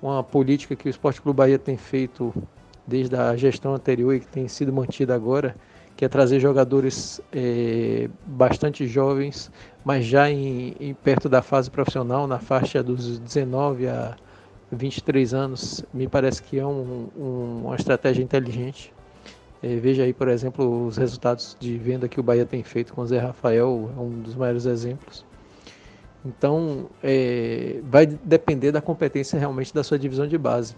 uma 0.00 0.22
política 0.22 0.74
que 0.76 0.88
o 0.88 0.90
Esporte 0.90 1.20
Clube 1.20 1.36
Bahia 1.36 1.58
tem 1.58 1.76
feito 1.76 2.32
desde 2.86 3.16
a 3.16 3.36
gestão 3.36 3.74
anterior 3.74 4.14
e 4.14 4.20
que 4.20 4.26
tem 4.26 4.46
sido 4.48 4.72
mantida 4.72 5.14
agora, 5.14 5.56
que 5.96 6.04
é 6.04 6.08
trazer 6.08 6.38
jogadores 6.40 7.20
é, 7.32 8.08
bastante 8.24 8.86
jovens, 8.86 9.50
mas 9.84 10.04
já 10.04 10.30
em, 10.30 10.76
em, 10.78 10.94
perto 10.94 11.28
da 11.28 11.42
fase 11.42 11.70
profissional, 11.70 12.26
na 12.26 12.38
faixa 12.38 12.82
dos 12.82 13.18
19 13.18 13.88
a 13.88 14.16
23 14.70 15.32
anos, 15.34 15.84
me 15.92 16.06
parece 16.06 16.42
que 16.42 16.58
é 16.58 16.66
um, 16.66 17.08
um, 17.16 17.62
uma 17.64 17.76
estratégia 17.76 18.22
inteligente. 18.22 18.92
É, 19.62 19.76
veja 19.76 20.02
aí, 20.02 20.12
por 20.12 20.28
exemplo, 20.28 20.86
os 20.86 20.96
resultados 20.96 21.56
de 21.58 21.76
venda 21.78 22.08
que 22.08 22.20
o 22.20 22.22
Bahia 22.22 22.44
tem 22.44 22.62
feito 22.62 22.92
com 22.92 23.02
o 23.02 23.06
Zé 23.06 23.18
Rafael, 23.18 23.90
é 23.96 24.00
um 24.00 24.20
dos 24.20 24.34
maiores 24.34 24.66
exemplos. 24.66 25.24
Então, 26.24 26.86
é, 27.02 27.80
vai 27.84 28.06
depender 28.06 28.72
da 28.72 28.80
competência 28.80 29.38
realmente 29.38 29.72
da 29.72 29.82
sua 29.82 29.98
divisão 29.98 30.26
de 30.26 30.36
base. 30.36 30.76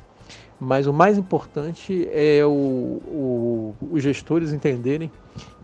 Mas 0.61 0.87
o 0.87 0.93
mais 0.93 1.17
importante 1.17 2.09
é 2.13 2.45
o, 2.45 2.51
o, 2.51 3.75
os 3.91 4.03
gestores 4.03 4.53
entenderem 4.53 5.11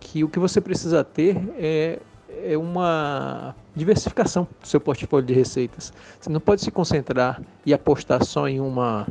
que 0.00 0.25
o 0.25 0.28
que 0.28 0.38
você 0.38 0.61
precisa 0.61 1.02
ter 1.04 1.37
é 1.59 1.99
é 2.42 2.56
uma 2.56 3.54
diversificação 3.75 4.47
do 4.61 4.66
seu 4.66 4.80
portfólio 4.80 5.26
de 5.26 5.35
receitas. 5.35 5.92
Você 6.21 6.30
não 6.30 6.40
pode 6.40 6.62
se 6.62 6.71
concentrar 6.71 7.40
e 7.64 7.73
apostar 7.73 8.25
só 8.25 8.49
em 8.49 8.61
uma 8.61 9.06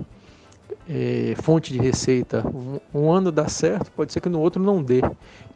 é, 0.90 1.34
fonte 1.42 1.72
de 1.72 1.80
receita. 1.80 2.44
Um, 2.94 3.12
ano 3.12 3.32
dá 3.32 3.48
certo, 3.48 3.92
pode 3.92 4.12
ser 4.12 4.22
que 4.22 4.30
no 4.30 4.40
outro 4.40 4.62
não 4.62 4.82
dê. 4.84 5.02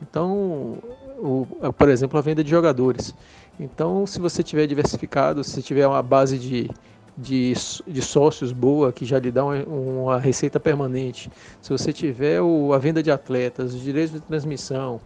Então, 0.01 0.77
o, 1.17 1.47
por 1.77 1.89
exemplo, 1.89 2.17
a 2.17 2.21
venda 2.21 2.43
de 2.43 2.49
jogadores. 2.49 3.13
Então, 3.59 4.05
se 4.05 4.19
você 4.19 4.43
tiver 4.43 4.67
diversificado, 4.67 5.43
se 5.43 5.61
tiver 5.61 5.87
uma 5.87 6.01
base 6.01 6.37
de, 6.37 6.69
de, 7.17 7.53
de 7.87 8.01
sócios 8.01 8.51
boa, 8.51 8.91
que 8.93 9.05
já 9.05 9.17
lhe 9.19 9.31
dá 9.31 9.43
uma, 9.43 9.63
uma 9.63 10.19
receita 10.19 10.59
permanente, 10.59 11.31
se 11.61 11.69
você 11.69 11.91
tiver 11.91 12.41
o, 12.41 12.71
a 12.73 12.77
venda 12.77 13.01
de 13.01 13.11
atletas, 13.11 13.73
os 13.73 13.81
direitos 13.81 14.13
de 14.13 14.19
transmissão, 14.19 15.01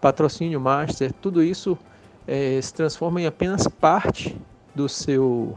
patrocínio 0.00 0.60
master, 0.60 1.12
tudo 1.12 1.42
isso 1.42 1.78
é, 2.26 2.60
se 2.60 2.74
transforma 2.74 3.20
em 3.20 3.26
apenas 3.26 3.68
parte 3.68 4.36
do 4.74 4.88
seu 4.88 5.54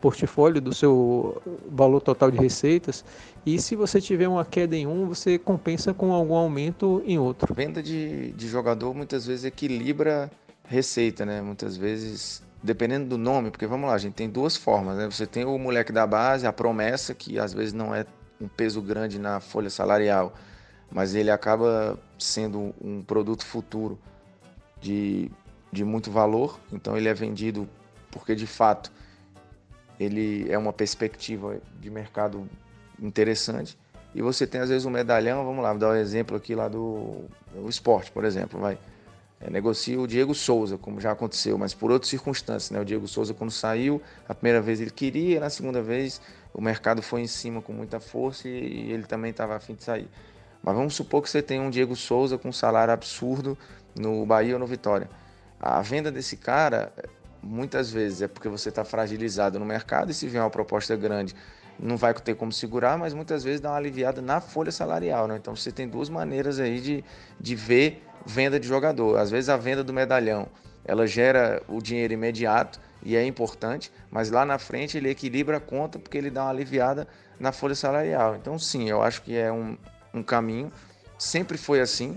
portfólio, 0.00 0.60
do 0.60 0.74
seu 0.74 1.40
valor 1.70 2.00
total 2.00 2.30
de 2.30 2.38
receitas. 2.38 3.04
E 3.46 3.60
se 3.60 3.76
você 3.76 4.00
tiver 4.00 4.26
uma 4.26 4.44
queda 4.44 4.74
em 4.74 4.88
um, 4.88 5.06
você 5.06 5.38
compensa 5.38 5.94
com 5.94 6.12
algum 6.12 6.34
aumento 6.34 7.00
em 7.06 7.16
outro. 7.16 7.54
Venda 7.54 7.80
de, 7.80 8.32
de 8.32 8.48
jogador 8.48 8.92
muitas 8.92 9.24
vezes 9.24 9.44
equilibra 9.44 10.28
receita, 10.64 11.24
né? 11.24 11.40
Muitas 11.40 11.76
vezes, 11.76 12.42
dependendo 12.60 13.08
do 13.08 13.16
nome, 13.16 13.52
porque 13.52 13.64
vamos 13.64 13.88
lá, 13.88 13.94
a 13.94 13.98
gente 13.98 14.14
tem 14.14 14.28
duas 14.28 14.56
formas, 14.56 14.96
né? 14.98 15.06
Você 15.08 15.28
tem 15.28 15.44
o 15.44 15.56
moleque 15.58 15.92
da 15.92 16.04
base, 16.04 16.44
a 16.44 16.52
promessa, 16.52 17.14
que 17.14 17.38
às 17.38 17.54
vezes 17.54 17.72
não 17.72 17.94
é 17.94 18.04
um 18.40 18.48
peso 18.48 18.82
grande 18.82 19.16
na 19.16 19.38
folha 19.38 19.70
salarial, 19.70 20.34
mas 20.90 21.14
ele 21.14 21.30
acaba 21.30 21.96
sendo 22.18 22.74
um 22.82 23.00
produto 23.00 23.46
futuro 23.46 23.96
de 24.80 25.30
de 25.72 25.84
muito 25.84 26.10
valor, 26.10 26.58
então 26.72 26.96
ele 26.96 27.08
é 27.08 27.12
vendido 27.12 27.68
porque 28.10 28.34
de 28.34 28.46
fato 28.46 28.90
ele 30.00 30.50
é 30.50 30.56
uma 30.56 30.72
perspectiva 30.72 31.60
de 31.78 31.90
mercado 31.90 32.48
interessante. 33.00 33.78
E 34.14 34.22
você 34.22 34.46
tem 34.46 34.60
às 34.60 34.68
vezes 34.68 34.86
um 34.86 34.90
medalhão, 34.90 35.44
vamos 35.44 35.62
lá, 35.62 35.70
vou 35.70 35.78
dar 35.78 35.90
um 35.90 35.94
exemplo 35.96 36.36
aqui 36.36 36.54
lá 36.54 36.68
do 36.68 37.24
o 37.54 37.68
esporte, 37.68 38.10
por 38.10 38.24
exemplo, 38.24 38.58
vai. 38.58 38.78
É, 39.38 39.50
negocia 39.50 40.00
o 40.00 40.06
Diego 40.06 40.34
Souza, 40.34 40.78
como 40.78 40.98
já 40.98 41.12
aconteceu, 41.12 41.58
mas 41.58 41.74
por 41.74 41.90
outras 41.90 42.08
circunstâncias, 42.08 42.70
né? 42.70 42.80
O 42.80 42.84
Diego 42.84 43.06
Souza 43.06 43.34
quando 43.34 43.50
saiu, 43.50 44.00
a 44.26 44.34
primeira 44.34 44.62
vez 44.62 44.80
ele 44.80 44.90
queria, 44.90 45.40
na 45.40 45.50
segunda 45.50 45.82
vez 45.82 46.22
o 46.54 46.60
mercado 46.62 47.02
foi 47.02 47.20
em 47.20 47.26
cima 47.26 47.60
com 47.60 47.74
muita 47.74 48.00
força 48.00 48.48
e, 48.48 48.52
e 48.52 48.92
ele 48.92 49.02
também 49.02 49.30
estava 49.30 49.54
afim 49.54 49.74
de 49.74 49.84
sair. 49.84 50.08
Mas 50.62 50.74
vamos 50.74 50.94
supor 50.94 51.22
que 51.22 51.28
você 51.28 51.42
tem 51.42 51.60
um 51.60 51.68
Diego 51.68 51.94
Souza 51.94 52.38
com 52.38 52.48
um 52.48 52.52
salário 52.52 52.94
absurdo 52.94 53.58
no 53.94 54.24
Bahia 54.24 54.54
ou 54.54 54.58
no 54.58 54.66
Vitória. 54.66 55.08
A 55.60 55.82
venda 55.82 56.10
desse 56.10 56.36
cara, 56.36 56.92
muitas 57.42 57.90
vezes, 57.90 58.22
é 58.22 58.28
porque 58.28 58.48
você 58.48 58.70
está 58.70 58.84
fragilizado 58.84 59.58
no 59.58 59.66
mercado 59.66 60.10
e 60.10 60.14
se 60.14 60.26
vier 60.26 60.42
uma 60.42 60.50
proposta 60.50 60.96
grande, 60.96 61.34
não 61.78 61.96
vai 61.96 62.14
ter 62.14 62.34
como 62.34 62.52
segurar, 62.52 62.98
mas 62.98 63.12
muitas 63.14 63.44
vezes 63.44 63.60
dá 63.60 63.70
uma 63.70 63.76
aliviada 63.76 64.22
na 64.22 64.40
folha 64.40 64.72
salarial. 64.72 65.26
Né? 65.26 65.36
Então 65.36 65.54
você 65.54 65.70
tem 65.70 65.88
duas 65.88 66.08
maneiras 66.08 66.58
aí 66.58 66.80
de, 66.80 67.04
de 67.38 67.54
ver 67.54 68.02
venda 68.24 68.58
de 68.58 68.66
jogador. 68.66 69.18
Às 69.18 69.30
vezes 69.30 69.48
a 69.48 69.56
venda 69.56 69.84
do 69.84 69.92
medalhão 69.92 70.48
ela 70.84 71.06
gera 71.06 71.62
o 71.68 71.80
dinheiro 71.82 72.12
imediato 72.12 72.80
e 73.02 73.16
é 73.16 73.24
importante, 73.24 73.92
mas 74.10 74.30
lá 74.30 74.44
na 74.44 74.58
frente 74.58 74.96
ele 74.96 75.10
equilibra 75.10 75.56
a 75.56 75.60
conta 75.60 75.98
porque 75.98 76.16
ele 76.16 76.30
dá 76.30 76.44
uma 76.44 76.50
aliviada 76.50 77.06
na 77.38 77.52
folha 77.52 77.74
salarial. 77.74 78.36
Então, 78.36 78.58
sim, 78.58 78.88
eu 78.88 79.02
acho 79.02 79.22
que 79.22 79.36
é 79.36 79.52
um, 79.52 79.76
um 80.14 80.22
caminho. 80.22 80.72
Sempre 81.18 81.58
foi 81.58 81.80
assim 81.80 82.16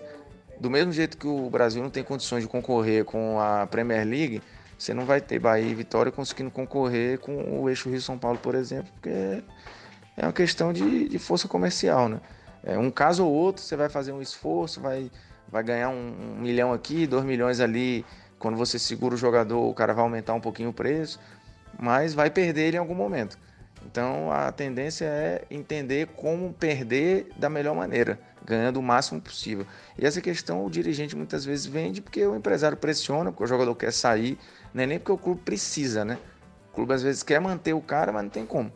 do 0.59 0.69
mesmo 0.69 0.91
jeito 0.91 1.17
que 1.17 1.27
o 1.27 1.49
Brasil 1.49 1.81
não 1.81 1.89
tem 1.89 2.03
condições 2.03 2.43
de 2.43 2.49
concorrer 2.49 3.05
com 3.05 3.39
a 3.39 3.65
Premier 3.65 4.05
League, 4.05 4.41
você 4.79 4.93
não 4.93 5.05
vai 5.05 5.19
ter 5.19 5.37
Bahia 5.39 5.67
e 5.67 5.75
Vitória 5.75 6.09
conseguindo 6.09 6.49
concorrer 6.49 7.19
com 7.19 7.61
o 7.61 7.67
eixo 7.67 7.89
Rio-São 7.89 8.17
Paulo, 8.17 8.39
por 8.39 8.55
exemplo, 8.55 8.89
porque 8.93 9.43
é 10.15 10.25
uma 10.25 10.31
questão 10.31 10.71
de, 10.71 11.09
de 11.09 11.19
força 11.19 11.49
comercial, 11.49 12.07
né? 12.07 12.21
É, 12.63 12.77
um 12.77 12.89
caso 12.89 13.25
ou 13.25 13.31
outro, 13.31 13.61
você 13.61 13.75
vai 13.75 13.89
fazer 13.89 14.13
um 14.13 14.21
esforço, 14.21 14.79
vai, 14.79 15.11
vai 15.49 15.63
ganhar 15.63 15.89
um, 15.89 16.35
um 16.37 16.41
milhão 16.41 16.71
aqui, 16.71 17.05
dois 17.05 17.25
milhões 17.25 17.59
ali. 17.59 18.05
Quando 18.37 18.55
você 18.55 18.79
segura 18.79 19.15
o 19.15 19.17
jogador, 19.17 19.59
o 19.59 19.73
cara 19.73 19.93
vai 19.93 20.01
aumentar 20.01 20.33
um 20.33 20.39
pouquinho 20.39 20.69
o 20.69 20.73
preço, 20.73 21.19
mas 21.77 22.13
vai 22.13 22.29
perder 22.29 22.67
ele 22.67 22.77
em 22.77 22.79
algum 22.79 22.95
momento. 22.95 23.37
Então 23.85 24.31
a 24.31 24.51
tendência 24.51 25.05
é 25.05 25.45
entender 25.49 26.07
como 26.15 26.53
perder 26.53 27.29
da 27.37 27.49
melhor 27.49 27.75
maneira 27.75 28.19
ganhando 28.45 28.77
o 28.77 28.83
máximo 28.83 29.21
possível. 29.21 29.65
E 29.97 30.05
essa 30.05 30.19
questão 30.19 30.65
o 30.65 30.69
dirigente 30.69 31.15
muitas 31.15 31.45
vezes 31.45 31.67
vende 31.67 32.01
porque 32.01 32.25
o 32.25 32.35
empresário 32.35 32.75
pressiona, 32.75 33.31
porque 33.31 33.43
o 33.43 33.47
jogador 33.47 33.75
quer 33.75 33.93
sair, 33.93 34.39
não 34.73 34.83
é 34.83 34.87
nem 34.87 34.97
porque 34.97 35.11
o 35.11 35.17
clube 35.17 35.41
precisa, 35.41 36.03
né? 36.03 36.17
O 36.71 36.75
clube 36.75 36.93
às 36.93 37.03
vezes 37.03 37.21
quer 37.21 37.39
manter 37.39 37.73
o 37.73 37.81
cara, 37.81 38.11
mas 38.11 38.23
não 38.23 38.29
tem 38.29 38.45
como. 38.45 38.71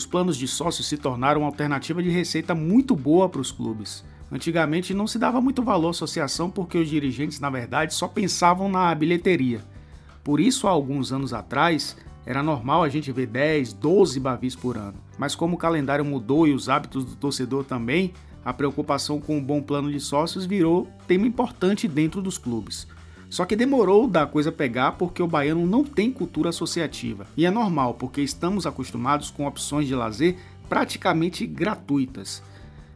Os 0.00 0.06
planos 0.06 0.38
de 0.38 0.48
sócios 0.48 0.88
se 0.88 0.96
tornaram 0.96 1.42
uma 1.42 1.48
alternativa 1.48 2.02
de 2.02 2.08
receita 2.08 2.54
muito 2.54 2.96
boa 2.96 3.28
para 3.28 3.42
os 3.42 3.52
clubes. 3.52 4.02
Antigamente 4.32 4.94
não 4.94 5.06
se 5.06 5.18
dava 5.18 5.42
muito 5.42 5.62
valor 5.62 5.88
à 5.88 5.90
associação 5.90 6.48
porque 6.48 6.78
os 6.78 6.88
dirigentes, 6.88 7.38
na 7.38 7.50
verdade, 7.50 7.92
só 7.92 8.08
pensavam 8.08 8.66
na 8.66 8.94
bilheteria. 8.94 9.60
Por 10.24 10.40
isso, 10.40 10.66
há 10.66 10.70
alguns 10.70 11.12
anos 11.12 11.34
atrás, 11.34 11.98
era 12.24 12.42
normal 12.42 12.82
a 12.82 12.88
gente 12.88 13.12
ver 13.12 13.26
10, 13.26 13.74
12 13.74 14.18
bavis 14.20 14.56
por 14.56 14.78
ano. 14.78 14.96
Mas 15.18 15.34
como 15.34 15.56
o 15.56 15.58
calendário 15.58 16.04
mudou 16.04 16.48
e 16.48 16.54
os 16.54 16.70
hábitos 16.70 17.04
do 17.04 17.16
torcedor 17.16 17.64
também, 17.64 18.14
a 18.42 18.54
preocupação 18.54 19.20
com 19.20 19.36
um 19.36 19.44
bom 19.44 19.60
plano 19.60 19.92
de 19.92 20.00
sócios 20.00 20.46
virou 20.46 20.88
tema 21.06 21.26
importante 21.26 21.86
dentro 21.86 22.22
dos 22.22 22.38
clubes. 22.38 22.86
Só 23.30 23.44
que 23.44 23.54
demorou 23.54 24.08
da 24.08 24.26
coisa 24.26 24.50
pegar 24.50 24.92
porque 24.92 25.22
o 25.22 25.26
baiano 25.28 25.64
não 25.64 25.84
tem 25.84 26.10
cultura 26.10 26.48
associativa. 26.48 27.28
E 27.36 27.46
é 27.46 27.50
normal, 27.50 27.94
porque 27.94 28.20
estamos 28.20 28.66
acostumados 28.66 29.30
com 29.30 29.46
opções 29.46 29.86
de 29.86 29.94
lazer 29.94 30.36
praticamente 30.68 31.46
gratuitas. 31.46 32.42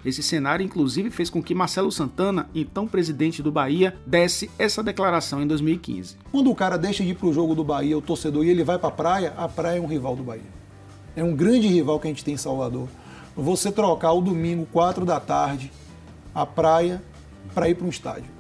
Esse 0.05 0.23
cenário, 0.23 0.65
inclusive, 0.65 1.09
fez 1.09 1.31
com 1.31 1.43
que 1.43 1.55
Marcelo 1.55 1.91
Santana, 1.91 2.51
então 2.55 2.87
presidente 2.87 3.43
do 3.43 3.51
Bahia, 3.51 3.97
desse 4.05 4.51
essa 4.59 4.83
declaração 4.83 5.41
em 5.41 5.47
2015. 5.47 6.17
Quando 6.31 6.51
o 6.51 6.55
cara 6.55 6.77
deixa 6.77 7.03
de 7.03 7.11
ir 7.11 7.15
para 7.15 7.29
o 7.29 7.33
jogo 7.33 7.55
do 7.55 7.65
Bahia, 7.65 7.97
o 7.97 8.03
torcedor, 8.03 8.45
e 8.45 8.51
ele 8.51 8.65
vai 8.65 8.79
para 8.79 8.89
a 8.89 8.93
praia, 8.93 9.33
a 9.37 9.49
praia 9.49 9.79
é 9.79 9.81
um 9.81 9.87
rival 9.87 10.15
do 10.15 10.25
Bahia. 10.25 10.43
É 11.17 11.25
um 11.25 11.35
grande 11.35 11.69
rival 11.69 11.99
que 12.01 12.09
a 12.09 12.11
gente 12.11 12.25
tem 12.25 12.35
em 12.35 12.37
Salvador. 12.37 12.89
Você 13.37 13.73
trocar 13.73 14.13
o 14.13 14.21
domingo, 14.21 14.67
4 14.73 15.07
da 15.07 15.19
tarde, 15.21 15.73
a 16.35 16.45
praia, 16.45 17.03
para 17.55 17.69
ir 17.69 17.77
para 17.77 17.87
um 17.87 17.91
estádio. 17.91 18.35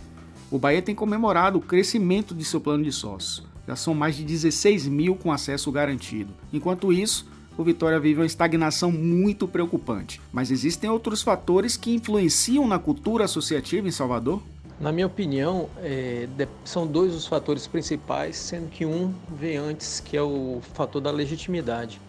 O 0.54 0.58
Bahia 0.60 0.80
tem 0.80 0.94
comemorado 0.94 1.58
o 1.58 1.60
crescimento 1.60 2.32
de 2.32 2.44
seu 2.44 2.60
plano 2.60 2.84
de 2.84 2.92
sócios. 2.92 3.44
Já 3.66 3.74
são 3.74 3.92
mais 3.92 4.14
de 4.14 4.22
16 4.22 4.86
mil 4.86 5.16
com 5.16 5.32
acesso 5.32 5.72
garantido. 5.72 6.32
Enquanto 6.52 6.92
isso, 6.92 7.26
o 7.58 7.64
Vitória 7.64 7.98
vive 7.98 8.20
uma 8.20 8.24
estagnação 8.24 8.92
muito 8.92 9.48
preocupante. 9.48 10.20
Mas 10.32 10.52
existem 10.52 10.88
outros 10.88 11.22
fatores 11.22 11.76
que 11.76 11.92
influenciam 11.92 12.68
na 12.68 12.78
cultura 12.78 13.24
associativa 13.24 13.88
em 13.88 13.90
Salvador? 13.90 14.40
Na 14.78 14.92
minha 14.92 15.08
opinião, 15.08 15.68
é, 15.78 16.28
são 16.64 16.86
dois 16.86 17.16
os 17.16 17.26
fatores 17.26 17.66
principais, 17.66 18.36
sendo 18.36 18.68
que 18.68 18.86
um 18.86 19.12
vem 19.36 19.56
antes, 19.56 19.98
que 19.98 20.16
é 20.16 20.22
o 20.22 20.60
fator 20.72 21.02
da 21.02 21.10
legitimidade. 21.10 22.00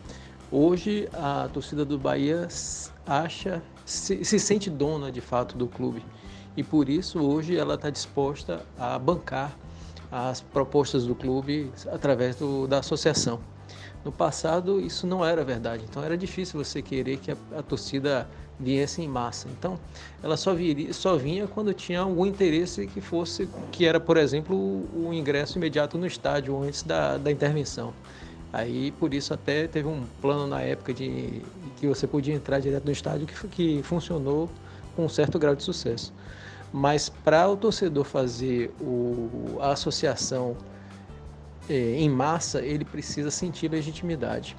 Hoje, 0.51 1.09
a 1.13 1.49
torcida 1.51 1.83
do 1.83 1.97
Bahia 1.97 2.47
acha, 3.07 3.63
se, 3.83 4.23
se 4.23 4.37
sente 4.37 4.69
dona 4.69 5.11
de 5.11 5.19
fato 5.19 5.57
do 5.57 5.65
clube 5.65 6.03
e 6.55 6.63
por 6.63 6.89
isso 6.89 7.19
hoje 7.19 7.57
ela 7.57 7.75
está 7.75 7.89
disposta 7.89 8.65
a 8.77 8.97
bancar 8.97 9.57
as 10.11 10.41
propostas 10.41 11.05
do 11.05 11.15
clube 11.15 11.71
através 11.91 12.35
do, 12.35 12.67
da 12.67 12.79
associação. 12.79 13.39
No 14.03 14.11
passado 14.11 14.79
isso 14.79 15.07
não 15.07 15.25
era 15.25 15.43
verdade, 15.43 15.83
então 15.89 16.03
era 16.03 16.17
difícil 16.17 16.63
você 16.63 16.81
querer 16.81 17.17
que 17.17 17.31
a, 17.31 17.37
a 17.57 17.63
torcida 17.63 18.27
viesse 18.59 19.01
em 19.01 19.07
massa. 19.07 19.47
Então 19.49 19.79
ela 20.23 20.37
só, 20.37 20.53
viria, 20.53 20.93
só 20.93 21.15
vinha 21.15 21.47
quando 21.47 21.73
tinha 21.73 22.01
algum 22.01 22.25
interesse 22.25 22.87
que 22.87 23.01
fosse, 23.01 23.49
que 23.71 23.85
era 23.85 23.99
por 23.99 24.17
exemplo 24.17 24.55
o, 24.55 25.07
o 25.09 25.13
ingresso 25.13 25.57
imediato 25.57 25.97
no 25.97 26.05
estádio 26.05 26.61
antes 26.61 26.83
da, 26.83 27.17
da 27.17 27.31
intervenção. 27.31 27.93
Aí 28.53 28.91
por 28.91 29.13
isso 29.13 29.33
até 29.33 29.67
teve 29.67 29.87
um 29.87 30.05
plano 30.21 30.47
na 30.47 30.61
época 30.61 30.93
de 30.93 31.41
que 31.75 31.87
você 31.87 32.07
podia 32.07 32.33
entrar 32.33 32.59
direto 32.59 32.85
no 32.85 32.91
estádio 32.91 33.27
que, 33.27 33.47
que 33.49 33.83
funcionou 33.83 34.49
com 34.95 35.05
um 35.05 35.09
certo 35.09 35.37
grau 35.37 35.55
de 35.55 35.63
sucesso. 35.63 36.13
Mas 36.77 37.07
para 37.07 37.47
o 37.47 37.55
torcedor 37.55 38.03
fazer 38.03 38.69
o, 38.81 39.59
a 39.61 39.71
associação 39.71 40.57
é, 41.69 41.95
em 41.95 42.09
massa, 42.09 42.61
ele 42.61 42.83
precisa 42.83 43.31
sentir 43.31 43.71
legitimidade. 43.71 44.57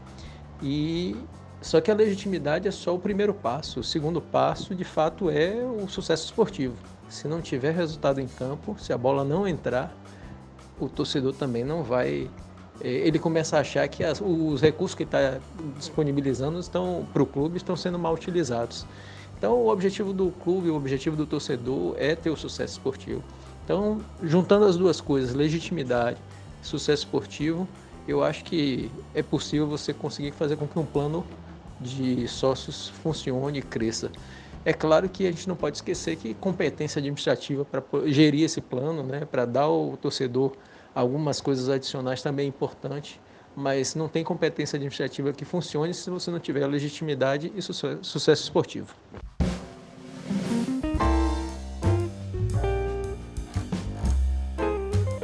E 0.62 1.14
só 1.60 1.78
que 1.78 1.90
a 1.90 1.94
legitimidade 1.94 2.66
é 2.66 2.70
só 2.70 2.94
o 2.94 2.98
primeiro 2.98 3.34
passo. 3.34 3.80
O 3.80 3.84
segundo 3.84 4.18
passo, 4.18 4.74
de 4.74 4.82
fato, 4.82 5.28
é 5.28 5.56
o 5.62 5.86
sucesso 5.90 6.24
esportivo. 6.24 6.74
Se 7.06 7.28
não 7.28 7.42
tiver 7.42 7.74
resultado 7.74 8.18
em 8.18 8.26
campo, 8.26 8.74
se 8.78 8.94
a 8.94 8.96
bola 8.96 9.22
não 9.22 9.46
entrar, 9.46 9.94
o 10.80 10.88
torcedor 10.88 11.34
também 11.34 11.64
não 11.64 11.82
vai. 11.82 12.30
É, 12.80 12.88
ele 12.88 13.18
começa 13.18 13.58
a 13.58 13.60
achar 13.60 13.86
que 13.88 14.02
as, 14.02 14.22
os 14.22 14.62
recursos 14.62 14.94
que 14.94 15.02
está 15.02 15.38
disponibilizando 15.76 16.58
estão 16.58 17.06
para 17.12 17.22
o 17.22 17.26
clube 17.26 17.58
estão 17.58 17.76
sendo 17.76 17.98
mal 17.98 18.14
utilizados. 18.14 18.86
Então, 19.38 19.54
o 19.54 19.68
objetivo 19.68 20.12
do 20.12 20.30
clube, 20.30 20.70
o 20.70 20.76
objetivo 20.76 21.16
do 21.16 21.26
torcedor 21.26 21.94
é 21.98 22.14
ter 22.14 22.30
o 22.30 22.36
sucesso 22.36 22.74
esportivo. 22.74 23.22
Então, 23.64 24.00
juntando 24.22 24.64
as 24.64 24.76
duas 24.76 25.00
coisas, 25.00 25.34
legitimidade 25.34 26.18
sucesso 26.62 27.04
esportivo, 27.04 27.68
eu 28.08 28.22
acho 28.22 28.44
que 28.44 28.90
é 29.14 29.22
possível 29.22 29.66
você 29.66 29.92
conseguir 29.92 30.32
fazer 30.32 30.56
com 30.56 30.66
que 30.66 30.78
um 30.78 30.84
plano 30.84 31.24
de 31.80 32.26
sócios 32.28 32.88
funcione 32.88 33.58
e 33.58 33.62
cresça. 33.62 34.10
É 34.64 34.72
claro 34.72 35.08
que 35.08 35.26
a 35.26 35.30
gente 35.30 35.48
não 35.48 35.54
pode 35.54 35.76
esquecer 35.76 36.16
que 36.16 36.34
competência 36.34 36.98
administrativa 36.98 37.64
para 37.64 37.82
gerir 38.06 38.44
esse 38.44 38.60
plano, 38.60 39.02
né, 39.02 39.24
para 39.24 39.44
dar 39.44 39.62
ao 39.62 39.96
torcedor 39.96 40.52
algumas 40.94 41.40
coisas 41.40 41.68
adicionais 41.68 42.22
também 42.22 42.46
é 42.46 42.48
importante, 42.48 43.20
mas 43.56 43.94
não 43.94 44.06
tem 44.06 44.22
competência 44.22 44.76
administrativa 44.76 45.32
que 45.32 45.44
funcione 45.44 45.94
se 45.94 46.10
você 46.10 46.30
não 46.30 46.38
tiver 46.38 46.66
legitimidade 46.66 47.50
e 47.56 47.62
sucesso 47.62 48.42
esportivo. 48.42 48.94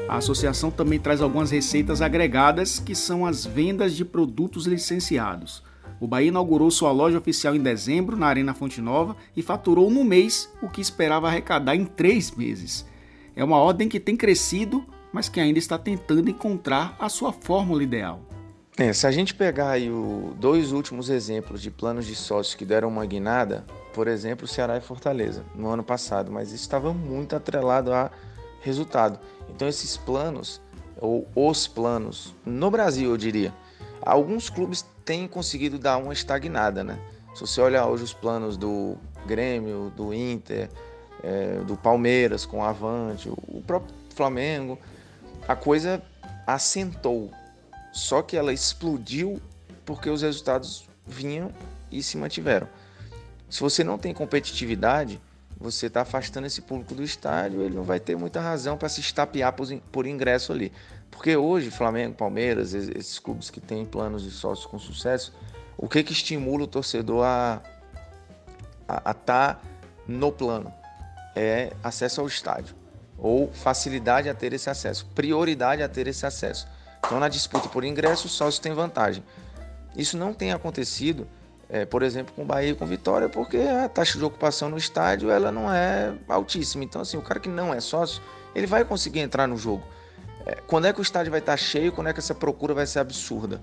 A 0.09 0.16
associação 0.16 0.71
também 0.71 0.99
traz 0.99 1.23
algumas 1.23 1.51
receitas 1.51 2.03
agregadas, 2.03 2.79
que 2.79 2.95
são 2.95 3.25
as 3.25 3.47
vendas 3.47 3.95
de 3.95 4.05
produtos 4.05 4.66
licenciados. 4.66 5.62
O 5.99 6.07
Bahia 6.07 6.29
inaugurou 6.29 6.71
sua 6.71 6.92
loja 6.92 7.16
oficial 7.16 7.55
em 7.55 7.62
dezembro, 7.62 8.16
na 8.16 8.27
Arena 8.27 8.53
Fonte 8.53 8.81
Nova, 8.81 9.16
e 9.37 9.40
faturou 9.40 9.90
no 9.90 10.05
mês 10.05 10.53
o 10.61 10.68
que 10.68 10.81
esperava 10.81 11.29
arrecadar 11.29 11.77
em 11.77 11.85
três 11.85 12.31
meses. 12.33 12.85
É 13.35 13.42
uma 13.42 13.57
ordem 13.57 13.88
que 13.88 13.99
tem 13.99 14.16
crescido, 14.16 14.85
mas 15.12 15.29
que 15.29 15.40
ainda 15.40 15.59
está 15.59 15.79
tentando 15.79 16.31
encontrar 16.31 16.96
a 16.98 17.09
sua 17.09 17.33
fórmula 17.33 17.83
ideal. 17.83 18.20
É, 18.79 18.92
se 18.92 19.07
a 19.07 19.11
gente 19.11 19.35
pegar 19.35 19.70
aí 19.70 19.90
dois 20.38 20.72
últimos 20.72 21.11
exemplos 21.11 21.61
de 21.61 21.70
planos 21.70 22.07
de 22.07 22.14
sócios 22.14 22.55
que 22.55 22.64
deram 22.64 22.88
uma 22.88 23.05
guinada, 23.05 23.66
por 23.92 24.09
exemplo, 24.09 24.46
Ceará 24.46 24.79
e 24.79 24.81
Fortaleza, 24.81 25.44
no 25.55 25.68
ano 25.68 25.85
passado, 25.85 26.33
mas 26.33 26.48
isso 26.48 26.62
estava 26.62 26.94
muito 26.94 27.37
atrelado 27.37 27.92
a 27.92 28.11
resultado. 28.62 29.18
Então 29.51 29.68
esses 29.68 29.98
planos, 29.98 30.61
ou 30.98 31.29
os 31.35 31.66
planos, 31.66 32.35
no 32.46 32.70
Brasil 32.70 33.11
eu 33.11 33.16
diria, 33.18 33.53
alguns 34.01 34.48
clubes 34.48 34.87
têm 35.05 35.29
conseguido 35.29 35.79
dar 35.79 35.98
uma 35.98 36.14
estagnada, 36.14 36.83
né? 36.83 36.98
Se 37.35 37.42
você 37.42 37.61
olhar 37.61 37.87
hoje 37.87 38.05
os 38.05 38.14
planos 38.14 38.57
do 38.57 38.96
Grêmio, 39.27 39.92
do 39.94 40.14
Inter, 40.14 40.70
é, 41.22 41.57
do 41.66 41.77
Palmeiras 41.77 42.46
com 42.46 42.59
o 42.59 42.62
Avante, 42.62 43.29
o 43.29 43.62
próprio 43.66 43.94
Flamengo, 44.14 44.79
a 45.46 45.57
coisa 45.57 46.02
assentou. 46.46 47.31
Só 47.92 48.22
que 48.22 48.37
ela 48.37 48.52
explodiu 48.52 49.40
porque 49.85 50.09
os 50.09 50.22
resultados 50.22 50.88
vinham 51.07 51.52
e 51.90 52.02
se 52.02 52.16
mantiveram. 52.16 52.68
Se 53.50 53.61
você 53.61 53.85
não 53.85 53.98
tem 53.98 54.14
competitividade, 54.14 55.20
você 55.62 55.87
está 55.87 56.00
afastando 56.00 56.46
esse 56.46 56.62
público 56.62 56.94
do 56.94 57.02
estádio, 57.02 57.62
ele 57.62 57.74
não 57.74 57.85
vai 57.85 58.00
ter 58.00 58.16
muita 58.16 58.40
razão 58.40 58.76
para 58.76 58.88
se 58.88 59.00
estapear 59.00 59.55
por, 59.92 60.07
ingresso 60.07 60.52
ali. 60.52 60.72
Porque 61.11 61.37
hoje, 61.37 61.70
Flamengo, 61.70 62.14
Palmeiras, 62.14 62.72
esses 62.72 63.18
clubes 63.18 63.50
que 63.50 63.61
têm 63.61 63.85
planos 63.85 64.22
de 64.22 64.31
sócios 64.31 64.66
com 64.66 64.78
sucesso, 64.78 65.33
o 65.76 65.88
que, 65.88 66.02
que 66.02 66.12
estimula 66.12 66.64
o 66.64 66.66
torcedor 66.66 67.24
a 67.24 67.62
estar 68.88 69.14
tá 69.14 69.61
no 70.09 70.33
plano? 70.33 70.72
É 71.37 71.72
acesso 71.83 72.20
ao 72.20 72.26
estádio, 72.26 72.74
ou 73.22 73.52
facilidade 73.52 74.28
a 74.28 74.35
ter 74.35 74.52
esse 74.52 74.68
acesso, 74.68 75.06
prioridade 75.14 75.80
a 75.80 75.88
ter 75.88 76.08
esse 76.08 76.26
acesso. 76.26 76.66
Então, 77.06 77.20
na 77.20 77.28
disputa 77.28 77.68
por 77.68 77.85
ingresso, 77.85 78.26
o 78.26 78.30
sócio 78.30 78.61
tem 78.61 78.74
vantagem. 78.74 79.22
Isso 79.96 80.18
não 80.18 80.35
tem 80.35 80.52
acontecido 80.52 81.28
é, 81.68 81.87
por 81.87 82.02
exemplo, 82.02 82.35
com 82.35 82.44
Bahia 82.44 82.72
e 82.72 82.74
com 82.74 82.85
Vitória, 82.85 83.30
porque 83.30 83.56
a 83.56 83.88
taxa 83.88 84.18
de 84.18 84.24
ocupação 84.24 84.68
no 84.68 84.76
estádio 84.76 85.30
ela 85.30 85.50
não 85.50 85.72
é 85.72 86.12
altíssima. 86.28 86.85
Então, 86.85 87.00
assim, 87.00 87.16
o 87.16 87.22
cara 87.22 87.40
que 87.40 87.48
não 87.48 87.72
é 87.72 87.80
sócio, 87.80 88.20
ele 88.54 88.66
vai 88.66 88.85
conseguir 88.85 89.20
entrar 89.20 89.46
no 89.46 89.56
jogo. 89.56 89.82
É, 90.44 90.56
quando 90.66 90.87
é 90.87 90.92
que 90.92 91.00
o 91.00 91.02
estádio 91.02 91.30
vai 91.30 91.40
estar 91.40 91.56
cheio? 91.56 91.90
Quando 91.90 92.08
é 92.08 92.12
que 92.12 92.18
essa 92.18 92.35
procura 92.35 92.74
vai 92.74 92.87
ser 92.87 92.98
absurda? 92.98 93.58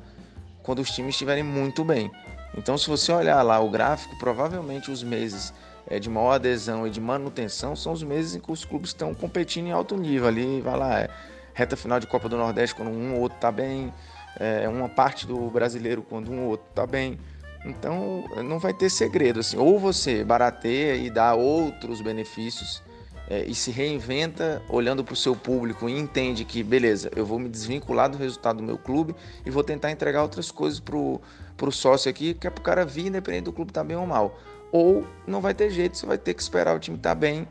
Quando 0.63 0.79
os 0.79 0.89
times 0.89 1.13
estiverem 1.13 1.43
muito 1.43 1.83
bem. 1.83 2.09
Então, 2.57 2.77
se 2.79 2.87
você 2.87 3.11
olhar 3.11 3.43
lá 3.43 3.59
o 3.59 3.69
gráfico, 3.69 4.17
provavelmente 4.17 4.89
os 4.89 5.03
meses 5.03 5.53
é, 5.89 5.99
de 5.99 6.09
maior 6.09 6.33
adesão 6.33 6.85
e 6.85 6.89
de 6.89 7.01
manutenção 7.01 7.75
são 7.75 7.93
os 7.93 8.03
meses 8.03 8.35
em 8.35 8.39
que 8.39 8.51
os 8.51 8.63
clubes 8.63 8.91
estão 8.91 9.13
competindo 9.13 9.67
em 9.67 9.71
alto 9.71 9.97
nível. 9.97 10.27
Ali, 10.27 10.61
vai 10.61 10.77
lá, 10.77 10.99
é, 10.99 11.09
reta 11.53 11.75
final 11.75 11.99
de 11.99 12.07
Copa 12.07 12.29
do 12.29 12.37
Nordeste, 12.37 12.75
quando 12.75 12.91
um 12.91 13.15
ou 13.15 13.21
outro 13.21 13.37
está 13.37 13.51
bem, 13.51 13.93
é, 14.39 14.69
uma 14.69 14.87
parte 14.87 15.25
do 15.25 15.49
brasileiro, 15.49 16.01
quando 16.01 16.31
um 16.31 16.43
ou 16.43 16.49
outro 16.51 16.67
está 16.69 16.85
bem. 16.85 17.19
Então 17.65 18.23
não 18.45 18.59
vai 18.59 18.73
ter 18.73 18.89
segredo 18.89 19.39
assim. 19.39 19.57
Ou 19.57 19.79
você 19.79 20.23
barateia 20.23 20.95
e 20.95 21.09
dá 21.09 21.33
outros 21.33 22.01
benefícios 22.01 22.81
é, 23.29 23.43
e 23.45 23.53
se 23.53 23.69
reinventa 23.69 24.61
olhando 24.69 25.03
para 25.03 25.13
o 25.13 25.15
seu 25.15 25.35
público 25.35 25.87
e 25.87 25.97
entende 25.97 26.43
que 26.43 26.63
beleza, 26.63 27.11
eu 27.15 27.25
vou 27.25 27.37
me 27.37 27.47
desvincular 27.47 28.09
do 28.09 28.17
resultado 28.17 28.57
do 28.57 28.63
meu 28.63 28.77
clube 28.77 29.15
e 29.45 29.51
vou 29.51 29.63
tentar 29.63 29.91
entregar 29.91 30.23
outras 30.23 30.49
coisas 30.49 30.79
para 30.79 30.95
o 30.95 31.71
sócio 31.71 32.09
aqui, 32.09 32.33
que 32.33 32.47
é 32.47 32.49
para 32.49 32.59
o 32.59 32.63
cara 32.63 32.85
vir 32.85 33.07
independente 33.07 33.43
do 33.43 33.53
clube 33.53 33.71
estar 33.71 33.81
tá 33.81 33.87
bem 33.87 33.97
ou 33.97 34.07
mal. 34.07 34.39
Ou 34.71 35.05
não 35.25 35.41
vai 35.41 35.53
ter 35.53 35.69
jeito, 35.69 35.97
você 35.97 36.05
vai 36.05 36.17
ter 36.17 36.33
que 36.33 36.41
esperar 36.41 36.75
o 36.75 36.79
time 36.79 36.97
estar 36.97 37.09
tá 37.09 37.15
bem 37.15 37.47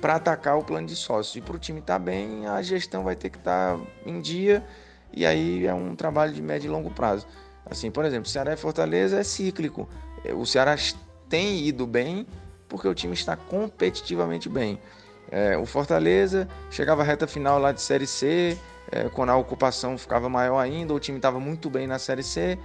para 0.00 0.16
atacar 0.16 0.58
o 0.58 0.64
plano 0.64 0.86
de 0.86 0.96
sócio. 0.96 1.38
E 1.38 1.40
para 1.40 1.56
o 1.56 1.58
time 1.58 1.80
estar 1.80 1.94
tá 1.94 1.98
bem, 1.98 2.46
a 2.46 2.62
gestão 2.62 3.04
vai 3.04 3.16
ter 3.16 3.30
que 3.30 3.38
estar 3.38 3.76
tá 3.76 3.84
em 4.06 4.20
dia 4.20 4.64
e 5.16 5.24
aí 5.24 5.66
é 5.66 5.72
um 5.72 5.94
trabalho 5.94 6.32
de 6.32 6.42
médio 6.42 6.68
e 6.68 6.70
longo 6.70 6.90
prazo. 6.90 7.26
Assim, 7.64 7.90
por 7.90 8.04
exemplo, 8.04 8.28
Ceará 8.28 8.52
e 8.52 8.56
Fortaleza 8.56 9.18
é 9.18 9.22
cíclico. 9.22 9.88
O 10.36 10.44
Ceará 10.44 10.76
tem 11.28 11.66
ido 11.66 11.86
bem 11.86 12.26
porque 12.68 12.88
o 12.88 12.94
time 12.94 13.14
está 13.14 13.36
competitivamente 13.36 14.48
bem. 14.48 14.78
É, 15.30 15.56
o 15.56 15.64
Fortaleza 15.64 16.48
chegava 16.70 17.02
à 17.02 17.04
reta 17.04 17.26
final 17.26 17.58
lá 17.58 17.72
de 17.72 17.80
Série 17.80 18.06
C, 18.06 18.58
é, 18.90 19.08
quando 19.08 19.30
a 19.30 19.36
ocupação 19.36 19.96
ficava 19.96 20.28
maior 20.28 20.58
ainda, 20.58 20.92
o 20.92 21.00
time 21.00 21.18
estava 21.18 21.40
muito 21.40 21.70
bem 21.70 21.86
na 21.86 21.98
Série 21.98 22.22
C, 22.22 22.58